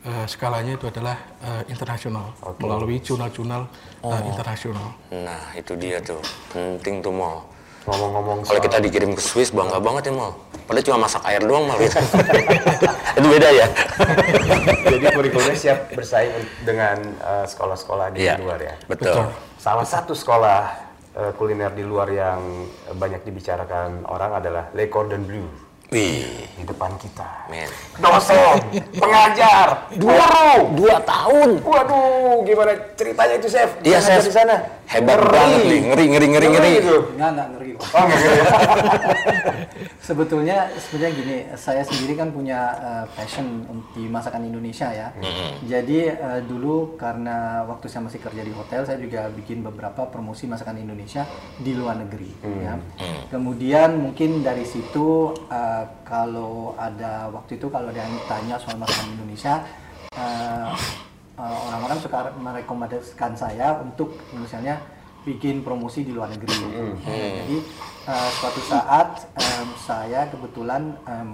eh, 0.08 0.24
skalanya 0.24 0.72
itu 0.74 0.88
adalah 0.88 1.16
eh, 1.38 1.62
internasional 1.68 2.32
melalui 2.56 2.96
jurnal-jurnal 2.98 3.68
eh, 3.68 4.06
Oh. 4.08 4.16
internasional. 4.24 4.88
Nah, 5.10 5.52
itu 5.52 5.76
dia 5.76 6.00
tuh. 6.00 6.22
Penting 6.48 7.04
tuh, 7.04 7.12
Mal. 7.12 7.44
Ngomong-ngomong 7.84 8.44
Kalau 8.44 8.60
kita 8.60 8.78
dikirim 8.78 9.12
ke 9.12 9.22
Swiss, 9.22 9.48
bangga 9.48 9.80
banget 9.80 10.08
ya, 10.08 10.14
Mal. 10.14 10.32
Padahal 10.64 10.84
cuma 10.84 10.98
masak 11.04 11.22
air 11.24 11.40
doang, 11.40 11.64
Mal. 11.64 11.76
Gitu. 11.78 11.96
itu 13.18 13.26
beda 13.26 13.48
ya? 13.50 13.66
jadi 14.92 15.04
kurikulumnya 15.10 15.56
siap 15.56 15.78
bersaing 15.92 16.32
dengan 16.62 16.96
eh, 17.02 17.44
sekolah-sekolah 17.44 18.06
di 18.12 18.24
Iya. 18.24 18.36
luar 18.38 18.60
ya. 18.60 18.74
Betul. 18.86 19.32
Salah 19.56 19.84
satu 19.84 20.12
sekolah 20.12 20.60
eh, 21.16 21.32
kuliner 21.34 21.72
di 21.72 21.82
luar 21.82 22.08
yang 22.08 22.40
banyak 22.92 23.24
dibicarakan 23.24 24.04
orang 24.04 24.38
adalah 24.38 24.64
Le 24.72 24.86
Cordon 24.86 25.24
Bleu 25.24 25.48
Wih, 25.88 26.44
di 26.52 26.62
depan 26.68 26.92
kita. 27.00 27.48
men. 27.48 27.64
Dosen, 27.96 28.60
pengajar, 28.92 29.88
guru. 29.96 30.76
Dua 30.76 31.00
tahun. 31.00 31.64
Waduh, 31.64 32.44
gimana 32.44 32.76
ceritanya 32.92 33.34
itu, 33.40 33.48
Chef? 33.48 33.72
Iya, 33.80 33.96
Chef. 34.04 34.28
di 34.28 34.32
sana. 34.36 34.68
Hebat 34.88 35.20
Ngeri. 35.20 35.28
banget 35.36 35.60
nih. 35.68 35.80
Ngeri, 35.84 36.04
ngeri, 36.08 36.26
ngeri, 36.32 36.46
ngeri. 36.48 36.70
gitu. 36.80 36.96
Enggak, 37.12 37.30
enggak 37.36 37.48
ngeri. 37.52 37.68
kok. 37.76 37.84
Oh, 37.92 38.02
nggak 38.08 38.18
ngeri 38.18 38.38
ya? 38.40 38.46
Sebetulnya 40.08 40.58
sebenarnya 40.80 41.12
gini, 41.12 41.36
saya 41.60 41.82
sendiri 41.84 42.16
kan 42.16 42.32
punya 42.32 42.60
eh, 42.80 43.04
passion 43.12 43.68
di 43.92 44.08
masakan 44.08 44.48
Indonesia 44.48 44.88
ya. 44.88 45.12
Jadi 45.60 46.08
eh, 46.08 46.40
dulu 46.48 46.96
karena 46.96 47.68
waktu 47.68 47.92
saya 47.92 48.08
masih 48.08 48.16
kerja 48.24 48.40
di 48.40 48.52
hotel, 48.56 48.88
saya 48.88 48.96
juga 48.96 49.28
bikin 49.28 49.60
beberapa 49.60 50.08
promosi 50.08 50.48
masakan 50.48 50.80
Indonesia 50.80 51.28
di 51.60 51.76
luar 51.76 52.00
negeri. 52.00 52.32
Ya. 52.64 52.80
Kemudian 53.28 54.00
mungkin 54.00 54.40
dari 54.40 54.64
situ 54.64 55.36
eh, 55.52 55.84
kalau 56.08 56.72
ada 56.80 57.28
waktu 57.28 57.60
itu 57.60 57.68
kalau 57.68 57.92
ada 57.92 58.00
yang 58.00 58.16
tanya 58.24 58.56
soal 58.56 58.80
masakan 58.80 59.20
Indonesia, 59.20 59.60
eh, 60.16 60.72
eh, 61.38 61.58
orang-orang 61.64 61.98
suka 61.98 62.18
merekomendasikan 62.34 63.32
saya 63.32 63.78
untuk 63.78 64.12
misalnya 64.32 64.82
bikin 65.22 65.60
promosi 65.60 66.02
di 66.02 66.10
luar 66.10 66.28
negeri. 66.28 66.56
Ya, 67.04 67.42
Jadi 67.42 67.56
eh, 68.04 68.28
suatu 68.34 68.60
saat 68.60 69.08
em, 69.34 69.68
saya 69.78 70.26
kebetulan 70.26 70.98
em, 71.04 71.32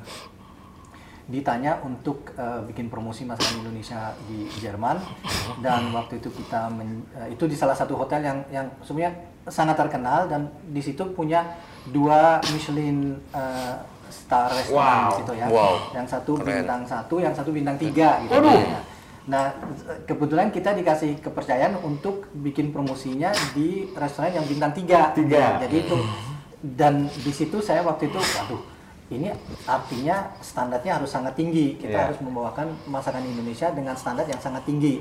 ditanya 1.24 1.80
untuk 1.80 2.36
eh, 2.36 2.60
bikin 2.68 2.92
promosi 2.92 3.24
masakan 3.24 3.64
Indonesia 3.64 4.12
di 4.28 4.44
Jerman 4.54 5.00
dan 5.58 5.88
waktu 5.90 6.20
itu 6.20 6.28
kita 6.28 6.68
men- 6.68 7.08
eh, 7.16 7.32
itu 7.32 7.48
di 7.48 7.56
salah 7.56 7.72
satu 7.72 7.96
hotel 7.96 8.20
yang 8.20 8.38
yang 8.52 8.66
sebenarnya 8.84 9.16
sangat 9.48 9.76
terkenal 9.78 10.28
dan 10.28 10.52
di 10.68 10.80
situ 10.80 11.00
punya 11.10 11.56
dua 11.88 12.44
Michelin 12.52 13.16
eh, 13.32 13.74
star 14.12 14.52
restoran 14.52 14.76
di 15.00 15.08
Wow. 15.08 15.16
situ 15.16 15.32
ya. 15.32 15.46
Wow. 15.48 15.74
Yang 15.96 16.06
satu 16.10 16.32
Keren. 16.36 16.46
bintang 16.60 16.82
satu, 16.84 17.14
yang 17.16 17.32
satu 17.32 17.50
bintang 17.50 17.76
tiga 17.80 18.20
gitu. 18.20 18.36
ya. 18.36 18.80
Nah, 19.24 19.56
kebetulan 20.04 20.52
kita 20.52 20.76
dikasih 20.76 21.16
kepercayaan 21.24 21.80
untuk 21.80 22.28
bikin 22.37 22.76
promosinya 22.76 23.32
di 23.56 23.88
restoran 23.96 24.37
yang 24.37 24.44
bintang 24.44 24.76
tiga. 24.76 25.16
Tiga. 25.16 25.56
Jadi 25.64 25.76
itu 25.88 25.96
dan 26.60 27.08
di 27.08 27.32
situ 27.32 27.60
saya 27.60 27.80
waktu 27.84 28.12
itu, 28.12 28.20
aduh, 28.20 28.60
ini 29.08 29.32
artinya 29.64 30.32
standarnya 30.40 31.00
harus 31.00 31.08
sangat 31.12 31.37
tinggi. 31.37 31.76
Kita 31.76 31.92
Iya. 31.92 32.04
harus 32.08 32.20
membawakan 32.20 32.72
masakan 32.84 33.24
Indonesia 33.24 33.72
dengan 33.72 33.96
standar 33.96 34.28
yang 34.28 34.40
sangat 34.40 34.64
tinggi, 34.68 35.00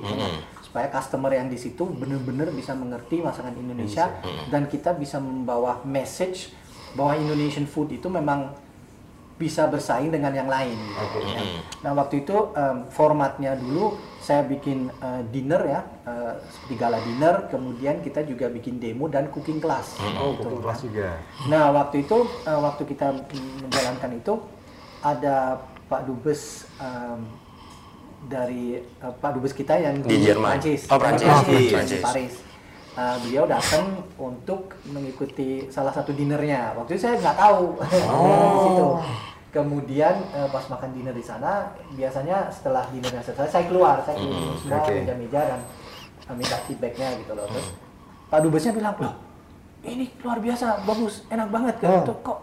supaya 0.64 0.88
customer 0.88 1.32
yang 1.32 1.48
di 1.52 1.60
situ 1.60 1.84
benar-benar 1.84 2.52
bisa 2.56 2.72
mengerti 2.76 3.20
masakan 3.20 3.56
Indonesia 3.60 4.08
dan 4.48 4.68
kita 4.72 4.96
bisa 4.96 5.20
membawa 5.20 5.84
message 5.84 6.52
bahwa 6.96 7.16
Indonesian 7.20 7.68
food 7.68 7.92
itu 7.92 8.08
memang 8.08 8.56
bisa 9.34 9.66
bersaing 9.66 10.14
dengan 10.14 10.30
yang 10.30 10.46
lain. 10.46 10.78
Gitu, 10.78 11.18
ya. 11.26 11.42
Nah 11.82 11.92
waktu 11.98 12.22
itu 12.22 12.54
em, 12.54 12.86
formatnya 12.88 13.58
dulu 13.58 13.98
saya 14.22 14.46
bikin 14.46 14.88
eh, 14.94 15.22
dinner 15.30 15.62
ya, 15.66 15.82
eh, 16.06 16.34
seperti 16.48 16.74
gala 16.78 17.00
dinner, 17.02 17.50
kemudian 17.50 18.00
kita 18.00 18.24
juga 18.24 18.48
bikin 18.48 18.78
demo 18.78 19.10
dan 19.10 19.28
cooking 19.28 19.60
class. 19.60 19.98
Oh, 20.00 20.38
gitu, 20.38 20.48
cooking 20.48 20.62
ya. 20.62 20.64
class 20.64 20.80
juga. 20.86 21.08
Nah 21.50 21.66
waktu 21.74 22.06
itu 22.06 22.18
eh, 22.46 22.60
waktu 22.62 22.84
kita 22.86 23.08
menjalankan 23.64 24.12
itu 24.16 24.34
ada 25.04 25.60
Pak 25.92 26.02
Dubes 26.08 26.64
em, 26.80 27.20
dari 28.24 28.80
eh, 28.80 29.14
Pak 29.20 29.32
Dubes 29.36 29.52
kita 29.52 29.76
yang 29.76 30.00
Di 30.00 30.24
Jerman. 30.24 30.56
Prancis, 30.56 30.88
Oh, 30.88 30.96
Prancis. 30.96 31.28
Oh, 31.28 31.42
di 31.44 31.68
Prancis. 31.68 32.02
Paris. 32.02 32.34
Nah, 32.94 33.18
beliau 33.26 33.50
datang 33.50 34.06
untuk 34.22 34.78
mengikuti 34.86 35.66
salah 35.74 35.90
satu 35.90 36.14
dinernya. 36.14 36.78
Waktu 36.78 36.94
itu 36.94 37.02
saya 37.10 37.18
nggak 37.18 37.38
tahu 37.38 37.66
situ. 38.70 38.86
Kemudian 39.54 40.16
eh, 40.34 40.50
pas 40.50 40.66
makan 40.70 40.90
dinner 40.94 41.14
di 41.14 41.26
sana, 41.26 41.74
biasanya 41.94 42.50
setelah 42.50 42.86
dinernya 42.90 43.22
selesai, 43.22 43.50
saya 43.50 43.66
keluar, 43.70 44.02
saya 44.02 44.18
keliling 44.18 44.58
semua 44.58 44.82
oke. 44.82 44.94
meja-meja 44.94 45.42
dan 45.46 45.60
eh, 46.30 46.36
minta 46.38 46.58
feedbacknya 46.66 47.08
gitu 47.22 47.34
loh. 47.38 47.46
Terus 47.50 47.68
Pak 48.34 48.40
Dubesnya 48.42 48.74
bilang, 48.74 48.98
loh 48.98 49.34
ini 49.84 50.08
luar 50.24 50.40
biasa, 50.40 50.88
bagus, 50.88 51.28
enak 51.28 51.50
banget 51.52 51.76
kan? 51.84 52.08
Tuh, 52.08 52.18
kok 52.24 52.40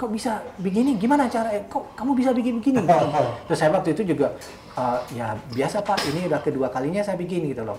kok 0.00 0.08
bisa 0.08 0.40
begini? 0.56 0.96
Gimana 0.96 1.28
cara? 1.28 1.52
eh, 1.52 1.68
Kok 1.68 1.92
kamu 1.92 2.16
bisa 2.16 2.32
bikin 2.32 2.64
begini? 2.64 2.80
Gitu. 2.80 3.06
Terus 3.46 3.58
saya 3.60 3.68
waktu 3.70 3.92
itu 3.92 4.16
juga 4.16 4.32
eh, 4.74 4.98
ya 5.12 5.36
biasa 5.52 5.84
Pak, 5.84 6.08
ini 6.08 6.24
udah 6.24 6.40
kedua 6.40 6.72
kalinya 6.72 7.04
saya 7.04 7.20
bikin 7.20 7.52
gitu 7.52 7.68
loh. 7.68 7.76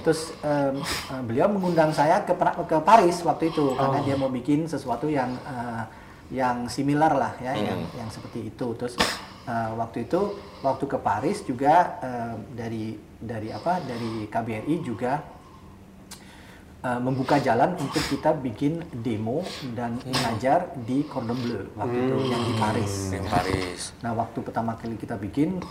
Terus 0.00 0.30
em, 0.40 0.78
eh, 0.78 1.22
beliau 1.26 1.50
mengundang 1.50 1.90
saya 1.90 2.22
ke 2.22 2.30
ke 2.62 2.76
Paris 2.80 3.18
waktu 3.26 3.50
itu 3.50 3.74
karena 3.74 3.98
dia 4.00 4.14
mau 4.14 4.30
bikin 4.30 4.70
sesuatu 4.70 5.10
yang 5.10 5.34
eh, 5.42 5.82
yang 6.30 6.66
similar 6.66 7.14
lah 7.14 7.32
ya, 7.38 7.54
yang 7.54 7.82
yang 7.92 8.08
seperti 8.08 8.46
itu. 8.46 8.66
Terus 8.78 8.94
eh, 9.44 9.70
waktu 9.74 10.06
itu 10.06 10.20
waktu 10.62 10.84
ke 10.86 10.98
Paris 10.98 11.42
juga 11.42 11.74
eh, 11.98 12.34
dari 12.54 12.84
dari 13.18 13.50
apa? 13.50 13.82
Dari 13.82 14.30
KBRI 14.30 14.74
juga 14.80 15.18
uh, 16.82 17.00
membuka 17.00 17.40
jalan 17.40 17.76
untuk 17.78 18.02
kita 18.10 18.34
bikin 18.36 18.82
demo 19.04 19.44
dan 19.72 19.96
mengajar 20.04 20.72
di 20.84 21.06
Cordon 21.06 21.38
Bleu 21.40 21.64
waktu 21.78 21.96
itu 21.96 22.16
yang 22.28 22.42
di 22.44 22.54
Paris. 22.58 22.92
Di 23.12 23.20
Paris. 23.22 23.80
Nah 24.02 24.12
waktu 24.12 24.38
pertama 24.42 24.76
kali 24.76 24.98
kita 24.98 25.16
bikin 25.16 25.62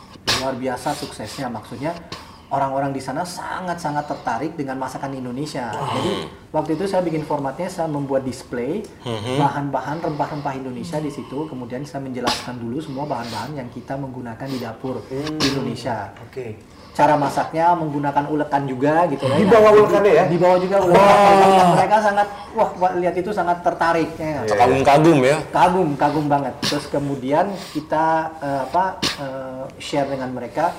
luar 0.42 0.56
biasa 0.58 0.98
suksesnya 0.98 1.52
maksudnya 1.52 1.94
orang-orang 2.54 2.94
di 2.94 3.02
sana 3.02 3.26
sangat-sangat 3.26 4.06
tertarik 4.06 4.54
dengan 4.54 4.78
masakan 4.78 5.18
Indonesia. 5.18 5.74
Jadi 5.74 6.30
waktu 6.54 6.78
itu 6.78 6.86
saya 6.86 7.02
bikin 7.02 7.26
formatnya 7.26 7.68
saya 7.68 7.90
membuat 7.90 8.22
display 8.22 8.86
bahan-bahan 9.40 10.02
rempah-rempah 10.06 10.54
Indonesia 10.54 11.02
di 11.02 11.10
situ, 11.10 11.50
kemudian 11.50 11.82
saya 11.88 12.06
menjelaskan 12.06 12.62
dulu 12.62 12.78
semua 12.82 13.10
bahan-bahan 13.10 13.58
yang 13.58 13.70
kita 13.74 13.98
menggunakan 13.98 14.46
di 14.46 14.58
dapur 14.62 15.02
di 15.10 15.46
Indonesia. 15.50 16.14
Oke. 16.30 16.76
Cara 16.96 17.20
masaknya 17.20 17.76
menggunakan 17.76 18.24
ulekan 18.32 18.64
juga 18.72 19.04
gitu 19.12 19.28
ya. 19.28 19.36
Di 19.36 19.44
bawah 19.52 19.72
ulekannya 19.84 20.12
ya? 20.16 20.24
Di 20.32 20.38
bawah 20.40 20.58
juga 20.64 20.80
ulekan. 20.80 21.76
Mereka 21.76 21.98
sangat 22.00 22.28
wah 22.56 22.72
lihat 22.96 23.16
itu 23.20 23.36
sangat 23.36 23.60
tertarik 23.68 24.16
ya. 24.16 24.48
Kagum-kagum 24.48 25.20
ya. 25.20 25.44
Kagum, 25.52 25.90
kagum 26.00 26.32
banget. 26.32 26.56
Terus 26.64 26.88
kemudian 26.88 27.52
kita 27.76 28.32
eh, 28.40 28.60
apa 28.64 29.04
eh, 29.20 29.64
share 29.76 30.08
dengan 30.08 30.32
mereka 30.32 30.72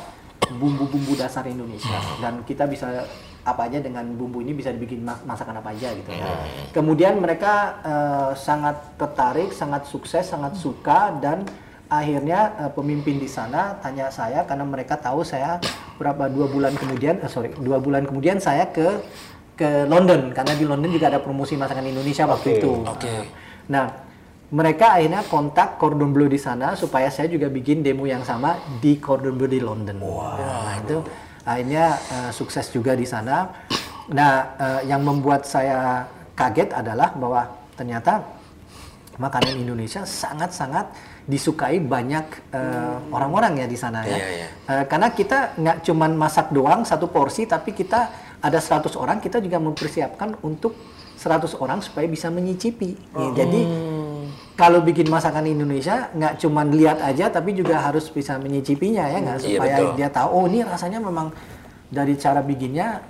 bumbu-bumbu 0.46 1.18
dasar 1.18 1.42
Indonesia 1.44 1.98
dan 2.20 2.46
kita 2.46 2.70
bisa 2.70 3.02
apa 3.46 3.70
aja 3.70 3.78
dengan 3.78 4.02
bumbu 4.14 4.42
ini 4.42 4.54
bisa 4.54 4.74
dibikin 4.74 5.06
ma- 5.06 5.22
masakan 5.22 5.58
apa 5.58 5.70
aja 5.70 5.94
gitu 5.94 6.10
ya. 6.10 6.26
Kemudian 6.74 7.18
mereka 7.18 7.78
eh, 7.82 8.30
sangat 8.34 8.74
tertarik, 8.98 9.54
sangat 9.54 9.86
sukses, 9.86 10.26
sangat 10.26 10.58
suka 10.58 11.14
dan 11.18 11.46
akhirnya 11.86 12.54
eh, 12.58 12.70
pemimpin 12.74 13.22
di 13.22 13.30
sana 13.30 13.78
tanya 13.78 14.10
saya 14.10 14.42
karena 14.42 14.66
mereka 14.66 14.98
tahu 14.98 15.22
saya 15.22 15.62
berapa 15.94 16.26
dua 16.26 16.50
bulan 16.50 16.74
kemudian 16.74 17.22
eh, 17.22 17.30
sorry 17.30 17.54
dua 17.58 17.78
bulan 17.78 18.02
kemudian 18.02 18.42
saya 18.42 18.66
ke 18.70 18.98
ke 19.54 19.86
London 19.86 20.34
karena 20.34 20.52
di 20.58 20.66
London 20.66 20.90
juga 20.90 21.08
ada 21.08 21.22
promosi 21.22 21.54
masakan 21.54 21.86
Indonesia 21.86 22.26
waktu 22.26 22.48
Oke, 22.50 22.58
itu. 22.60 22.72
oke. 22.82 23.14
Nah, 23.72 23.88
mereka 24.46 24.94
akhirnya 24.94 25.26
kontak 25.26 25.74
Cordon 25.80 26.14
Bleu 26.14 26.30
di 26.30 26.38
sana 26.38 26.78
supaya 26.78 27.10
saya 27.10 27.26
juga 27.26 27.50
bikin 27.50 27.82
demo 27.82 28.06
yang 28.06 28.22
sama 28.22 28.54
di 28.78 29.02
Cordon 29.02 29.34
Bleu 29.34 29.50
di 29.50 29.58
London. 29.58 29.98
Nah, 29.98 30.78
itu 30.78 31.02
akhirnya 31.42 31.98
eh, 31.98 32.30
sukses 32.30 32.70
juga 32.70 32.94
di 32.94 33.02
sana. 33.02 33.50
Nah, 34.14 34.54
eh, 34.54 34.80
yang 34.86 35.02
membuat 35.02 35.42
saya 35.50 36.06
kaget 36.38 36.70
adalah 36.70 37.10
bahwa 37.18 37.42
ternyata 37.74 38.22
makanan 39.16 39.56
Indonesia 39.56 40.04
sangat-sangat 40.04 40.94
disukai 41.26 41.82
banyak 41.82 42.54
eh, 42.54 42.96
orang-orang 43.10 43.64
ya 43.64 43.66
di 43.66 43.78
sana 43.78 44.06
ya. 44.06 44.14
Iya, 44.14 44.26
iya. 44.30 44.48
Eh, 44.70 44.84
karena 44.86 45.10
kita 45.10 45.58
nggak 45.58 45.76
cuman 45.82 46.10
masak 46.14 46.54
doang 46.54 46.86
satu 46.86 47.10
porsi, 47.10 47.50
tapi 47.50 47.74
kita 47.74 48.14
ada 48.38 48.62
100 48.62 48.94
orang, 48.94 49.18
kita 49.18 49.42
juga 49.42 49.58
mempersiapkan 49.58 50.38
untuk 50.46 50.78
100 51.16 51.56
orang 51.58 51.80
supaya 51.82 52.06
bisa 52.06 52.28
menyicipi. 52.28 52.94
Ya, 53.16 53.42
Jadi 53.42 53.60
kalau 54.56 54.80
bikin 54.80 55.06
masakan 55.06 55.44
Indonesia 55.46 56.08
nggak 56.10 56.40
cuman 56.40 56.72
lihat 56.72 56.98
aja, 56.98 57.28
tapi 57.28 57.52
juga 57.52 57.76
harus 57.76 58.08
bisa 58.08 58.40
menyicipinya 58.40 59.04
ya 59.04 59.18
nggak 59.20 59.38
Iya, 59.38 59.48
supaya 59.52 59.76
betul. 59.76 59.92
dia 59.94 60.08
tahu 60.08 60.28
oh 60.32 60.44
ini 60.48 60.64
rasanya 60.64 60.98
memang 60.98 61.28
dari 61.86 62.16
cara 62.16 62.40
bikinnya 62.40 63.04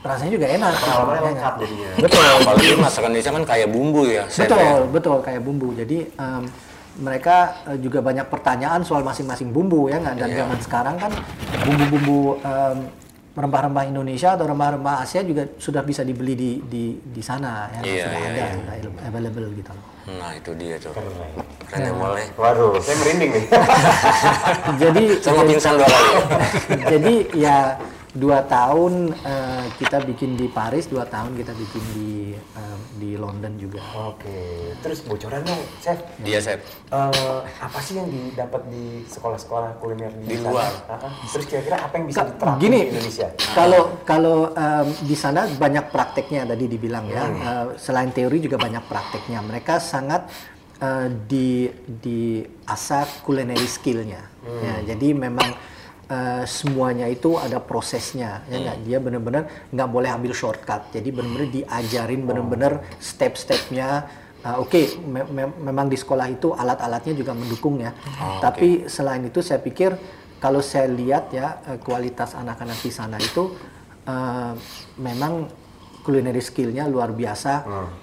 rasanya 0.00 0.32
juga 0.32 0.46
enak. 0.48 0.72
Pengalamannya 0.72 1.04
Ya 1.04 1.20
nggak? 1.20 1.28
lengkap 1.28 1.54
jadinya. 1.60 1.90
Betul. 2.00 2.22
Apalagi 2.24 2.66
masakan 2.80 3.10
Indonesia 3.12 3.32
kan 3.34 3.44
kayak 3.44 3.68
bumbu 3.68 4.02
ya. 4.06 4.24
Betul, 4.26 4.58
ya. 4.58 4.72
betul 4.88 5.16
kayak 5.20 5.40
bumbu. 5.42 5.68
Jadi 5.74 5.98
em, 6.08 6.42
mereka 6.98 7.36
eh, 7.68 7.78
juga 7.78 7.98
banyak 8.00 8.26
pertanyaan 8.26 8.80
soal 8.82 9.04
masing-masing 9.04 9.52
bumbu 9.52 9.86
ya 9.86 10.00
nggak? 10.00 10.16
Dan 10.16 10.28
Iya. 10.32 10.36
zaman 10.42 10.58
sekarang 10.58 10.96
kan 10.96 11.12
bumbu-bumbu 11.62 12.18
em, 12.40 12.78
rempah-rempah 13.38 13.84
Indonesia 13.86 14.34
atau 14.34 14.50
rempah-rempah 14.50 15.06
Asia 15.06 15.22
juga 15.22 15.46
sudah 15.56 15.86
bisa 15.86 16.02
dibeli 16.02 16.34
di 16.34 16.50
di 16.66 16.84
di 16.98 17.22
sana 17.22 17.70
ya 17.70 17.80
Iya, 17.86 18.04
sudah 18.04 18.18
iya, 18.18 18.28
ada 18.28 18.42
iya. 18.42 18.48
sudah 18.82 19.04
available 19.06 19.46
gitu 19.54 19.70
loh. 19.70 19.86
Nah 20.08 20.30
itu 20.34 20.50
dia 20.56 20.74
tuh. 20.80 20.92
Keren. 20.96 21.30
Keren 21.68 21.84
ya 21.84 21.92
boleh. 21.92 22.26
Waduh, 22.34 22.80
saya 22.80 22.96
merinding 22.96 23.30
nih. 23.36 23.44
Jadi 24.82 25.02
Saya 25.20 25.32
mau 25.36 25.44
pingsan 25.44 25.72
dua 25.76 25.88
kali. 25.88 26.10
jadi 26.96 27.14
ya 27.36 27.56
dua 28.18 28.42
tahun 28.42 29.14
eh, 29.14 29.66
kita 29.78 30.02
bikin 30.02 30.34
di 30.34 30.50
Paris, 30.50 30.90
dua 30.90 31.06
tahun 31.06 31.38
kita 31.38 31.54
bikin 31.54 31.84
di 31.94 32.34
em, 32.34 32.80
di 32.98 33.10
London 33.14 33.54
juga. 33.54 33.78
Oke, 34.10 34.74
terus 34.82 35.06
bocoran 35.06 35.46
dong, 35.46 35.62
chef. 35.78 36.02
Iya 36.26 36.42
chef. 36.42 36.58
Eh, 36.90 37.40
apa 37.62 37.78
sih 37.78 37.94
yang 37.94 38.10
didapat 38.10 38.66
di 38.66 39.06
sekolah-sekolah 39.06 39.78
kuliner 39.78 40.10
di, 40.18 40.34
Di 40.34 40.36
sana? 40.42 40.50
luar. 40.50 40.72
Ah. 40.90 41.14
Terus 41.30 41.46
kira-kira 41.46 41.78
apa 41.78 41.94
yang 41.94 42.06
bisa 42.10 42.18
Ka- 42.18 42.28
diterapkan 42.34 42.58
gini, 42.58 42.80
di 42.82 42.90
Indonesia? 42.90 43.28
Kalau 43.54 43.82
kalau 44.02 44.36
em, 44.50 44.86
di 45.06 45.16
sana 45.16 45.40
banyak 45.46 45.84
prakteknya 45.94 46.42
tadi 46.42 46.64
dibilang 46.66 47.06
ya. 47.06 47.22
Eh, 47.22 47.66
selain 47.78 48.10
teori 48.10 48.42
juga 48.42 48.58
banyak 48.58 48.82
prakteknya. 48.90 49.46
Mereka 49.46 49.78
sangat 49.78 50.26
eh, 50.82 51.06
di 51.06 51.70
di 51.86 52.42
asah 52.66 53.06
culinary 53.22 53.70
skillnya. 53.70 54.26
Ya, 54.48 54.96
jadi 54.96 55.12
memang 55.12 55.77
eh, 56.08 56.44
semuanya 56.44 57.06
itu 57.06 57.36
ada 57.36 57.60
prosesnya. 57.60 58.42
Ya 58.46 58.56
nggak? 58.58 58.76
Dia 58.82 58.98
benar-benar 58.98 59.42
nggak 59.68 59.88
boleh 59.88 60.10
ambil 60.10 60.32
shortcut. 60.32 60.88
Jadi 60.90 61.08
benar-benar 61.10 61.48
diajarin 61.48 62.22
benar-benar 62.24 62.72
step-stepnya. 62.98 64.08
Ah, 64.38 64.56
Oke, 64.56 64.86
me- 65.04 65.26
me- 65.26 65.56
memang 65.60 65.86
di 65.86 65.98
sekolah 65.98 66.30
itu 66.30 66.54
alat-alatnya 66.54 67.12
juga 67.12 67.34
mendukung 67.34 67.78
ya. 67.78 67.90
Tapi 68.40 68.86
selain 68.86 69.20
itu 69.22 69.42
saya 69.42 69.58
pikir 69.58 69.98
kalau 70.38 70.62
saya 70.62 70.86
lihat 70.86 71.28
ya 71.30 71.46
eh, 71.66 71.78
kualitas 71.78 72.32
anak-anak 72.32 72.78
di 72.78 72.90
sana 72.90 73.18
itu 73.18 73.52
eh, 74.04 74.52
memang 74.96 75.50
culinary 76.00 76.40
skillnya 76.40 76.86
luar 76.86 77.12
biasa 77.12 77.52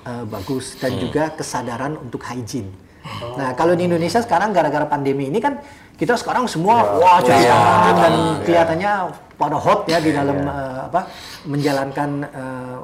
eh, 0.03 0.23
bagus 0.25 0.77
dan 0.77 0.93
juga 0.99 1.31
kesadaran 1.31 1.97
untuk 1.97 2.21
hygiene. 2.21 2.69
Nah 3.37 3.53
kalau 3.53 3.77
di 3.77 3.85
Indonesia 3.85 4.19
sekarang 4.19 4.49
gara-gara 4.51 4.85
pandemi 4.89 5.29
ini 5.29 5.37
kan 5.37 5.61
kita 5.95 6.17
sekarang 6.19 6.49
semua 6.49 6.99
wah 6.99 7.21
cuci 7.23 7.45
tangan 7.45 7.95
dan 7.95 8.13
kelihatannya 8.43 8.91
pada 9.35 9.57
hot 9.59 9.83
ya 9.87 9.99
di 9.99 10.11
dalam 10.15 10.43
eh, 10.47 10.79
apa 10.87 11.11
menjalankan 11.47 12.09
eh, 12.23 12.75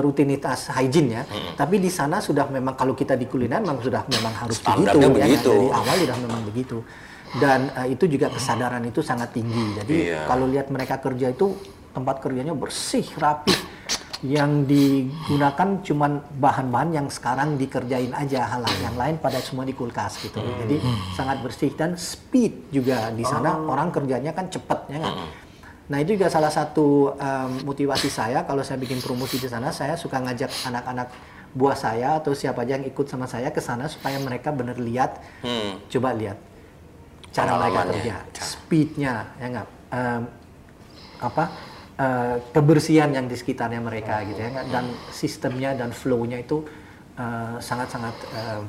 rutinitas 0.00 0.72
hygiene 0.72 1.10
ya. 1.20 1.22
Tapi 1.54 1.76
di 1.80 1.88
sana 1.92 2.18
sudah 2.20 2.48
memang 2.48 2.74
kalau 2.74 2.96
kita 2.96 3.14
di 3.14 3.28
kuliner 3.28 3.60
memang 3.60 3.80
sudah 3.80 4.02
memang 4.08 4.34
harus 4.44 4.58
begitu, 4.60 4.96
ya 4.98 5.08
begitu. 5.08 5.52
dari 5.52 5.68
awal 5.70 5.96
sudah 6.00 6.18
memang 6.20 6.42
begitu. 6.48 6.78
Dan 7.34 7.60
eh, 7.74 7.94
itu 7.94 8.04
juga 8.08 8.32
kesadaran 8.32 8.82
itu 8.84 9.00
sangat 9.04 9.34
tinggi. 9.36 9.76
Jadi 9.80 9.94
Iya. 10.08 10.24
kalau 10.28 10.48
lihat 10.48 10.68
mereka 10.72 10.98
kerja 11.00 11.30
itu 11.32 11.52
tempat 11.94 12.18
kerjanya 12.20 12.52
bersih, 12.56 13.06
rapi. 13.20 13.54
Yang 14.22 14.50
digunakan 14.70 15.68
cuman 15.82 16.22
bahan-bahan 16.38 16.90
yang 16.94 17.06
sekarang 17.10 17.58
dikerjain 17.58 18.14
aja, 18.14 18.46
hal 18.46 18.62
yang 18.80 18.94
lain 18.94 19.18
pada 19.18 19.42
semua 19.42 19.66
di 19.66 19.74
kulkas 19.74 20.22
gitu. 20.22 20.38
Jadi 20.38 20.78
sangat 21.12 21.42
bersih 21.42 21.74
dan 21.74 21.98
speed 21.98 22.70
juga 22.70 23.10
di 23.10 23.26
sana. 23.26 23.58
Orang 23.58 23.90
kerjanya 23.90 24.30
kan 24.30 24.46
cepet 24.48 24.80
ya 24.92 24.96
nggak? 25.02 25.16
Nah 25.84 26.00
itu 26.00 26.16
juga 26.16 26.32
salah 26.32 26.48
satu 26.48 27.12
em, 27.12 27.60
motivasi 27.68 28.08
saya 28.08 28.48
kalau 28.48 28.64
saya 28.64 28.80
bikin 28.80 29.04
promosi 29.04 29.36
di 29.36 29.44
sana, 29.50 29.68
saya 29.68 29.98
suka 30.00 30.16
ngajak 30.16 30.48
anak-anak 30.64 31.12
buah 31.52 31.76
saya 31.76 32.16
atau 32.16 32.32
siapa 32.32 32.64
aja 32.64 32.80
yang 32.80 32.88
ikut 32.88 33.04
sama 33.04 33.28
saya 33.28 33.52
ke 33.52 33.60
sana 33.60 33.84
supaya 33.86 34.16
mereka 34.16 34.48
bener 34.50 34.80
lihat, 34.80 35.20
Hmm. 35.44 35.76
coba 35.92 36.16
lihat 36.16 36.40
cara 37.30 37.60
mereka 37.60 37.80
kerja, 37.92 38.16
speednya, 38.40 39.28
ya 39.36 39.46
nggak, 39.52 39.68
Em, 39.92 40.22
apa 41.20 41.44
eh, 41.96 42.36
kebersihan 42.50 43.08
yang 43.08 43.24
di 43.24 43.34
sekitarnya 43.34 43.78
mereka 43.78 44.22
gitu 44.24 44.38
ya 44.38 44.62
dan 44.66 44.84
sistemnya 45.10 45.72
dan 45.72 45.90
flow-nya 45.90 46.38
itu 46.38 46.62
eh, 47.14 47.56
sangat-sangat 47.58 48.14
eh, 48.30 48.60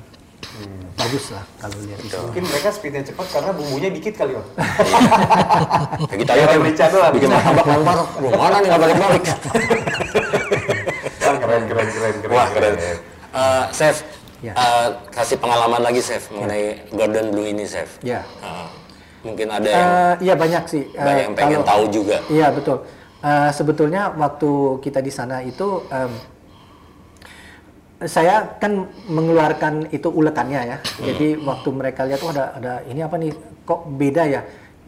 bagus 0.95 1.33
lah 1.33 1.41
kalau 1.57 1.75
lihat 1.81 1.99
itu. 1.99 2.15
Mungkin 2.15 2.43
mereka 2.45 2.69
speednya 2.69 3.01
cepat 3.03 3.27
karena 3.29 3.51
bumbunya 3.51 3.89
dikit 3.89 4.13
kali 4.15 4.33
om. 4.33 4.45
Kayak 6.05 6.19
kita 6.21 6.31
Kayak 6.31 6.47
lihat 6.47 6.61
merica 6.61 6.85
doang. 6.87 7.11
bikin 7.11 7.29
martabak. 7.29 7.97
Wah, 8.15 8.31
mana 8.37 8.55
nih 8.55 8.67
nggak 8.69 8.81
balik-balik. 8.81 9.23
Keren, 11.15 11.37
keren, 11.41 11.63
keren, 11.65 11.87
keren. 12.21 12.31
Wah 12.31 12.47
keren. 12.47 12.75
Eh, 13.35 13.65
chef, 13.71 14.05
Ya. 14.39 14.53
eh, 14.53 14.87
kasih 15.09 15.37
pengalaman 15.37 15.81
lagi 15.81 15.99
chef 15.99 16.29
mengenai 16.29 16.87
Gordon 16.89 17.33
Blue 17.33 17.43
ini 17.43 17.65
chef. 17.65 17.97
Ya. 17.99 18.21
Eh, 18.39 18.67
mungkin 19.21 19.49
ada 19.49 19.65
yang 19.65 19.89
Eh, 19.89 20.13
Iya 20.21 20.33
banyak 20.37 20.63
sih. 20.69 20.83
Banyak 20.93 21.23
yang 21.23 21.33
pengen 21.33 21.59
kalau- 21.59 21.67
tahu 21.67 21.83
juga. 21.91 22.17
Iya 22.29 22.47
betul. 22.49 22.85
Eh, 23.25 23.51
sebetulnya 23.57 24.13
waktu 24.13 24.77
kita 24.85 25.01
di 25.01 25.09
sana 25.09 25.41
itu 25.41 25.81
em, 25.89 26.13
saya 28.05 28.53
kan 28.61 28.85
mengeluarkan 29.09 29.89
itu 29.89 30.13
ulekannya 30.13 30.61
ya. 30.61 30.77
Jadi 31.01 31.41
waktu 31.41 31.69
mereka 31.73 32.05
lihat 32.05 32.21
oh 32.21 32.29
ada 32.29 32.53
ada 32.53 32.73
ini 32.85 33.01
apa 33.01 33.17
nih 33.17 33.33
kok 33.65 33.81
beda 33.97 34.23
ya. 34.29 34.41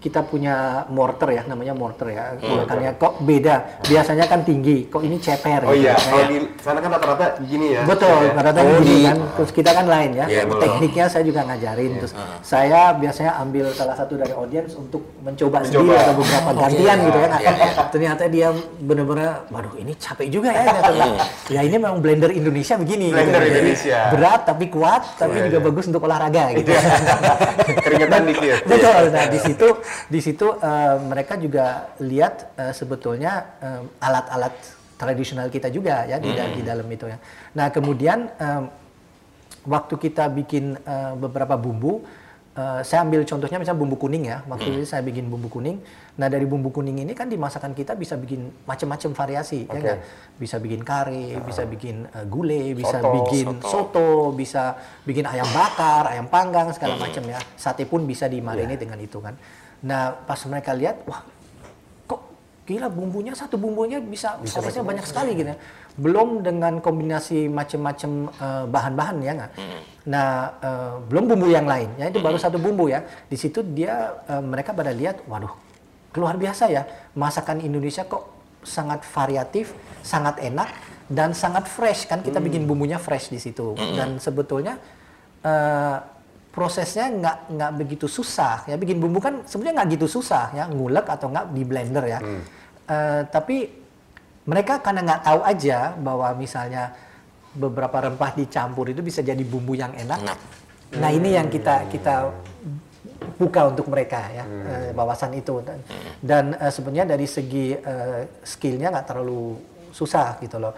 Kita 0.08 0.24
punya 0.24 0.88
mortar 0.88 1.28
ya 1.28 1.44
namanya 1.44 1.76
mortar 1.76 2.08
ya. 2.08 2.32
Ulekannya 2.40 2.96
kok 2.96 3.20
beda. 3.20 3.84
Biasanya 3.84 4.24
kan 4.24 4.40
tinggi, 4.40 4.88
kok 4.88 5.04
ini 5.04 5.20
ceper 5.20 5.68
Oh 5.68 5.76
gitu. 5.76 5.84
iya, 5.84 6.00
Kayak- 6.00 6.08
kalau 6.08 6.26
di 6.26 6.38
sana 6.58 6.78
kan 6.80 6.90
rata-rata 6.96 7.26
gini 7.44 7.68
ya. 7.76 7.84
Betul, 7.84 8.08
Ya. 8.24 8.32
rata-rata 8.32 8.60
Oh, 8.64 8.80
gini 8.80 8.96
kan. 9.04 9.18
Terus 9.36 9.52
kita 9.52 9.70
kan 9.76 9.86
lain 9.86 10.12
ya. 10.16 10.26
Iya, 10.32 10.44
betul. 10.48 10.64
Tekniknya 10.64 11.06
saya 11.12 11.24
juga 11.28 11.44
ngajarin. 11.44 11.92
Terus 12.00 12.14
saya 12.40 12.82
biasanya 12.96 13.32
ambil 13.36 13.66
salah 13.76 13.96
satu 14.00 14.16
dari 14.16 14.32
audiens 14.32 14.72
untuk 14.74 15.04
mencoba, 15.20 15.60
Mencoba. 15.60 15.68
sendiri 15.68 16.00
atau 16.00 16.14
beberapa 16.16 16.50
gantian 16.56 16.98
gitu 17.04 17.18
ya. 17.18 17.28
Nah, 17.28 17.40
Iya, 17.44 17.52
iya. 17.52 17.84
Ternyata 17.92 18.24
dia 18.32 18.48
benar-benar, 18.80 19.30
waduh 19.50 19.76
ini 19.76 19.92
capek 19.94 20.28
juga 20.32 20.50
ya. 20.50 20.64
Dia. 20.88 21.08
ya 21.52 21.62
ini 21.68 21.76
memang 21.76 22.00
blender 22.00 22.32
Indonesia 22.32 22.80
begini. 22.80 23.12
Blender 23.12 23.44
gitu. 23.44 23.52
Indonesia. 23.52 24.00
Berat 24.16 24.42
tapi 24.48 24.72
kuat, 24.72 25.20
tapi 25.20 25.36
juga 25.44 25.60
bagus 25.62 25.84
untuk 25.86 26.00
olahraga 26.02 26.56
gitu. 26.56 26.72
Keringetan 27.84 28.24
dikit. 28.24 28.64
Betul. 28.72 29.04
Nah 29.12 29.26
di 29.28 29.40
situ 29.42 29.68
di 30.06 30.20
situ 30.22 30.46
eh, 30.54 30.96
mereka 31.02 31.34
juga 31.36 31.66
lihat 31.98 32.54
eh, 32.54 32.74
sebetulnya 32.74 33.58
eh, 33.58 33.82
alat-alat 33.98 34.54
tradisional 34.98 35.50
kita 35.50 35.70
juga 35.70 36.06
ya 36.06 36.18
di, 36.18 36.30
da- 36.34 36.50
di 36.50 36.62
dalam 36.62 36.86
itu 36.88 37.06
ya. 37.06 37.18
Nah 37.58 37.74
kemudian 37.74 38.30
eh, 38.30 38.64
waktu 39.66 39.94
kita 39.98 40.30
bikin 40.32 40.78
eh, 40.78 41.14
beberapa 41.18 41.54
bumbu, 41.54 42.02
eh, 42.56 42.82
saya 42.82 43.04
ambil 43.06 43.22
contohnya 43.22 43.62
misalnya 43.62 43.78
bumbu 43.78 43.98
kuning 44.00 44.26
ya. 44.26 44.42
Waktu 44.48 44.68
itu 44.74 44.90
saya 44.90 45.04
bikin 45.04 45.30
bumbu 45.30 45.52
kuning. 45.52 45.78
Nah 46.18 46.34
dari 46.34 46.50
bumbu 46.50 46.74
kuning 46.74 46.98
ini 46.98 47.14
kan 47.14 47.30
di 47.30 47.38
masakan 47.38 47.78
kita 47.78 47.94
bisa 47.94 48.18
bikin 48.18 48.50
macam-macam 48.66 49.14
variasi, 49.14 49.70
ya 49.70 49.78
Oke. 49.78 49.82
nggak? 49.86 50.00
Bisa 50.42 50.56
bikin 50.58 50.82
kare, 50.82 51.38
bisa 51.46 51.62
bikin 51.70 52.10
eh, 52.10 52.26
gulai, 52.26 52.74
bisa 52.74 52.98
Soto, 52.98 53.14
bikin 53.22 53.46
soto. 53.62 54.10
bisa 54.34 54.64
bikin 55.06 55.30
ayam 55.30 55.46
bakar, 55.54 56.10
ayam 56.10 56.26
panggang 56.26 56.74
segala 56.74 56.98
macam 56.98 57.22
ya. 57.28 57.38
Sate 57.54 57.86
pun 57.86 58.02
bisa 58.10 58.26
dimarinate 58.26 58.82
dengan 58.82 58.98
itu 58.98 59.22
kan. 59.22 59.38
Nah 59.86 60.18
pas 60.26 60.40
mereka 60.50 60.74
lihat, 60.74 61.06
wah 61.06 61.22
kok 62.10 62.22
gila 62.66 62.90
bumbunya 62.90 63.38
satu 63.38 63.62
bumbunya 63.62 64.02
bisa 64.02 64.42
bisa 64.42 64.82
banyak 64.82 65.06
sekali 65.06 65.38
gitu 65.38 65.54
ya. 65.54 65.58
Belum 65.98 66.46
dengan 66.46 66.78
kombinasi 66.82 67.50
macam-macam 67.50 68.12
eh, 68.30 68.66
bahan-bahan 68.70 69.18
ya 69.22 69.32
nggak. 69.38 69.52
Nah 70.10 70.30
eh, 70.62 70.94
belum 71.10 71.24
bumbu 71.30 71.48
yang 71.54 71.70
lain 71.70 71.90
ya 71.98 72.10
itu 72.10 72.18
baru 72.22 72.42
satu 72.42 72.58
bumbu 72.58 72.90
ya. 72.90 73.06
Di 73.30 73.38
situ 73.38 73.62
dia 73.62 74.18
eh, 74.26 74.42
mereka 74.42 74.74
pada 74.74 74.90
lihat, 74.90 75.22
waduh 75.30 75.54
luar 76.18 76.34
biasa 76.38 76.70
ya. 76.74 76.86
Masakan 77.14 77.62
Indonesia 77.62 78.02
kok 78.02 78.34
sangat 78.66 79.06
variatif, 79.06 79.78
sangat 80.02 80.42
enak 80.42 80.70
dan 81.06 81.38
sangat 81.38 81.70
fresh 81.70 82.10
kan. 82.10 82.26
Kita 82.26 82.42
bikin 82.42 82.66
bumbunya 82.66 82.98
fresh 82.98 83.30
di 83.30 83.38
situ. 83.38 83.78
Dan 83.78 84.18
sebetulnya 84.18 84.82
prosesnya 86.58 87.06
nggak 87.14 87.38
nggak 87.54 87.72
begitu 87.78 88.10
susah. 88.10 88.66
Ya 88.66 88.82
bikin 88.82 88.98
bumbu 88.98 89.22
kan 89.22 89.46
sebenarnya 89.46 89.86
nggak 89.86 89.90
gitu 90.02 90.08
susah 90.18 90.50
ya. 90.58 90.66
Ngulek 90.66 91.06
atau 91.06 91.30
nggak 91.30 91.54
di 91.54 91.62
blender 91.62 92.06
ya. 92.10 92.20
Eh, 92.90 93.22
tapi 93.30 93.70
mereka 94.50 94.82
karena 94.82 95.06
nggak 95.06 95.22
tahu 95.22 95.40
aja 95.46 95.94
bahwa 95.94 96.34
misalnya 96.34 96.98
beberapa 97.54 98.10
rempah 98.10 98.34
dicampur 98.34 98.90
itu 98.90 99.06
bisa 99.06 99.22
jadi 99.22 99.46
bumbu 99.46 99.78
yang 99.78 99.94
enak. 99.94 100.18
Enak. 100.18 100.40
nah 100.88 101.12
ini 101.12 101.36
yang 101.36 101.52
kita 101.52 101.92
kita 101.92 102.32
buka 103.38 103.70
untuk 103.70 103.86
mereka 103.94 104.26
ya. 104.34 104.46
Eh, 104.50 104.90
wawasan 104.98 105.38
itu. 105.38 105.62
Dan, 105.62 105.78
dan 106.26 106.46
eh, 106.58 106.74
sebenarnya 106.74 107.14
dari 107.14 107.30
segi 107.30 107.78
eh, 107.78 108.26
skillnya 108.42 108.90
nggak 108.90 109.06
terlalu 109.14 109.62
susah 109.94 110.42
gitu 110.42 110.58
loh 110.58 110.74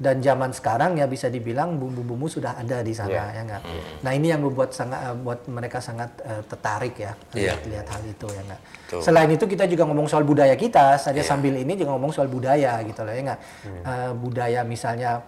dan 0.00 0.16
zaman 0.18 0.48
sekarang 0.50 0.96
ya 0.96 1.04
bisa 1.04 1.28
dibilang 1.28 1.76
bumbu-bumbu 1.76 2.24
sudah 2.24 2.56
ada 2.56 2.80
di 2.80 2.90
sana 2.90 3.12
Iya. 3.12 3.24
ya 3.30 3.42
nggak 3.44 3.62
nah 4.00 4.10
ini 4.10 4.26
yang 4.26 4.40
membuat 4.40 4.72
sangat 4.72 4.96
eh, 4.98 5.12
buat 5.14 5.40
mereka 5.46 5.76
sangat 5.78 6.08
eh, 6.20 6.40
tertarik 6.42 6.96
ya 6.96 7.12
Iya. 7.30 7.52
lihat, 7.52 7.60
lihat 7.68 7.86
hal 7.86 8.02
itu 8.02 8.26
ya 8.26 8.42
nggak 8.42 8.60
Betul. 8.64 9.00
selain 9.04 9.28
itu 9.28 9.44
kita 9.46 9.64
juga 9.66 9.84
ngomong 9.84 10.08
soal 10.08 10.24
budaya 10.24 10.56
kita 10.56 10.96
saja 10.96 11.20
Iya. 11.20 11.28
sambil 11.28 11.52
ini 11.54 11.76
juga 11.76 11.92
ngomong 11.92 12.10
soal 12.10 12.26
budaya 12.26 12.80
gitu 12.80 13.04
loh 13.04 13.12
ya 13.12 13.22
nggak 13.22 13.40
Hmm. 13.60 13.82
Eh, 13.84 14.12
budaya 14.16 14.60
misalnya 14.64 15.20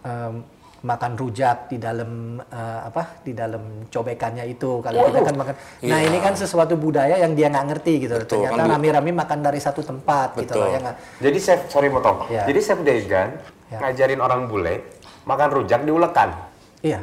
em, 0.00 0.44
makan 0.78 1.18
rujak 1.18 1.66
di 1.66 1.76
dalam 1.76 2.10
eh, 2.38 2.80
apa 2.84 3.18
di 3.18 3.32
dalam 3.32 3.88
cobekannya 3.88 4.44
itu 4.46 4.78
kalau 4.78 5.08
kita 5.08 5.20
kan 5.24 5.34
makan 5.36 5.54
nah 5.82 5.98
Iya. 5.98 6.06
ini 6.06 6.18
kan 6.20 6.36
sesuatu 6.36 6.76
budaya 6.76 7.16
yang 7.16 7.32
dia 7.32 7.48
nggak 7.48 7.66
ngerti 7.66 7.92
gitu 7.98 8.14
Betul, 8.14 8.44
ternyata 8.44 8.60
kan 8.60 8.76
rame-rame 8.76 9.10
makan 9.10 9.38
dari 9.40 9.56
satu 9.58 9.80
tempat 9.80 10.36
gitu 10.36 10.52
loh 10.54 10.68
Betul. 10.68 10.76
ya 10.76 10.78
nggak 10.84 10.96
Jadi 11.18 11.38
chef, 11.40 11.60
sorry 11.66 11.88
motong. 11.88 12.28
Ya. 12.28 12.44
Jadi 12.44 12.60
chef 12.60 12.78
Degan 12.78 13.30
Ya. 13.68 13.78
ngajarin 13.78 14.16
orang 14.18 14.48
bule 14.48 14.80
makan 15.24 15.48
rujak 15.52 15.84
diulekan. 15.84 16.32
iya 16.80 17.02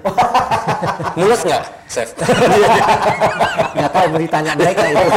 Mules 1.19 1.43
nggak, 1.43 1.63
Chef? 1.85 2.09
nggak 3.75 3.91
tahu 3.91 4.05
mesti 4.09 4.27
tanya 4.27 4.51
mereka 4.55 4.81
itu 4.87 5.05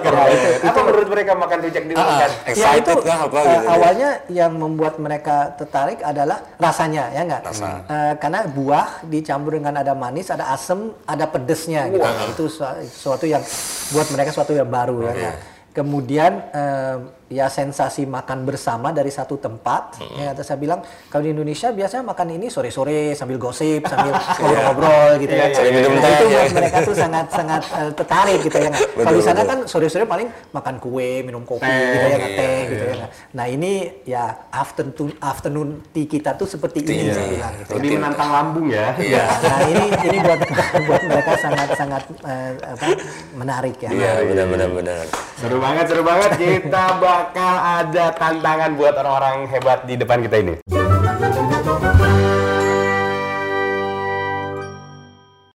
Keren. 0.00 0.28
Apa 0.62 0.80
menurut 0.80 1.08
mereka 1.08 1.32
makan 1.34 1.58
rujak 1.60 1.84
diulekan? 1.84 2.30
Ah, 2.30 2.48
Excited 2.48 2.96
kah 3.00 3.18
apa 3.26 3.36
eh, 3.36 3.44
gitu? 3.44 3.66
awalnya 3.68 4.10
yang 4.28 4.52
membuat 4.54 4.96
mereka 4.96 5.52
tertarik 5.54 6.00
adalah 6.00 6.40
rasanya 6.56 7.10
ya 7.10 7.22
nggak 7.26 7.42
Rasa. 7.44 7.68
Eh, 7.84 8.14
karena 8.16 8.40
buah 8.46 9.04
dicampur 9.04 9.56
dengan 9.56 9.74
ada 9.76 9.92
manis 9.92 10.30
ada 10.30 10.50
asam 10.50 10.94
ada 11.04 11.26
pedesnya 11.26 11.90
gitu 11.90 12.06
itu 12.06 12.44
sua- 12.48 12.80
sesuatu 12.80 13.26
yang 13.26 13.42
buat 13.90 14.08
mereka 14.08 14.30
sesuatu 14.30 14.52
yang 14.52 14.68
baru 14.68 15.10
ya 15.10 15.32
kemudian 15.70 16.32
eh, 16.50 16.96
ya 17.30 17.46
sensasi 17.46 18.04
makan 18.04 18.42
bersama 18.42 18.90
dari 18.90 19.06
satu 19.08 19.38
tempat 19.38 20.02
ya 20.12 20.34
kata 20.34 20.42
saya 20.42 20.58
bilang 20.58 20.82
kalau 21.06 21.22
di 21.22 21.30
Indonesia 21.30 21.70
biasanya 21.70 22.02
makan 22.04 22.34
ini 22.34 22.50
sore-sore 22.50 23.14
sambil 23.14 23.38
gosip 23.38 23.86
sambil 23.86 24.10
ngobrol-ngobrol 24.42 25.14
gitu 25.16 25.30
Iya, 25.30 25.38
ya 25.38 25.46
iya, 25.46 25.54
Sambil 25.54 25.72
minum 25.72 25.92
Nah, 25.94 26.10
itu 26.10 26.24
ya. 26.26 26.34
buat 26.36 26.52
mereka 26.52 26.76
tuh 26.82 26.96
sangat 26.96 27.26
sangat 27.30 27.62
eh, 27.70 27.90
tertarik 27.92 28.38
gitu 28.42 28.56
ya 28.56 28.68
nggak? 28.68 28.82
kalau 28.98 29.14
di 29.14 29.22
sana 29.22 29.40
kan 29.44 29.58
sore-sore 29.64 30.04
paling 30.04 30.26
makan 30.50 30.74
kue 30.76 31.22
minum 31.22 31.46
kopi 31.46 31.62
Teh, 31.62 31.78
gitu 31.86 32.02
ya 32.02 32.18
iya, 32.18 32.28
teh 32.34 32.58
gitu 32.66 32.84
ya 32.90 33.06
nah 33.30 33.46
ini 33.46 33.72
ya 34.02 34.22
afternoon 34.50 35.10
afternoon 35.16 35.68
tea 35.88 36.04
kita 36.04 36.34
tuh 36.34 36.44
seperti 36.44 36.82
ini 36.82 36.98
Iya. 37.00 37.14
saya 37.14 37.26
bilang 37.30 37.54
gitu 37.54 37.70
ya. 37.70 37.76
Lebih 37.78 37.90
menantang 37.94 38.30
lambung 38.30 38.66
ya. 38.66 38.86
Iya. 38.98 39.24
nah 39.38 39.58
ini 39.64 39.84
ini 40.02 40.16
buat 40.18 40.40
buat 40.90 41.02
mereka 41.06 41.32
sangat 41.38 41.68
sangat 41.72 42.02
eh, 42.20 42.50
apa 42.58 42.86
menarik 43.32 43.76
ya 43.78 43.90
Iya, 43.90 44.12
benar-benar 44.26 44.68
benar. 44.72 45.04
Seru 45.38 45.56
banget, 45.56 45.84
seru 45.86 46.02
banget. 46.02 46.30
Kita 46.36 46.84
bakal 47.20 47.54
ada 47.84 48.16
tantangan 48.16 48.72
buat 48.80 48.96
orang-orang 48.96 49.44
hebat 49.52 49.84
di 49.84 49.94
depan 50.00 50.24
kita 50.24 50.36
ini. 50.40 50.54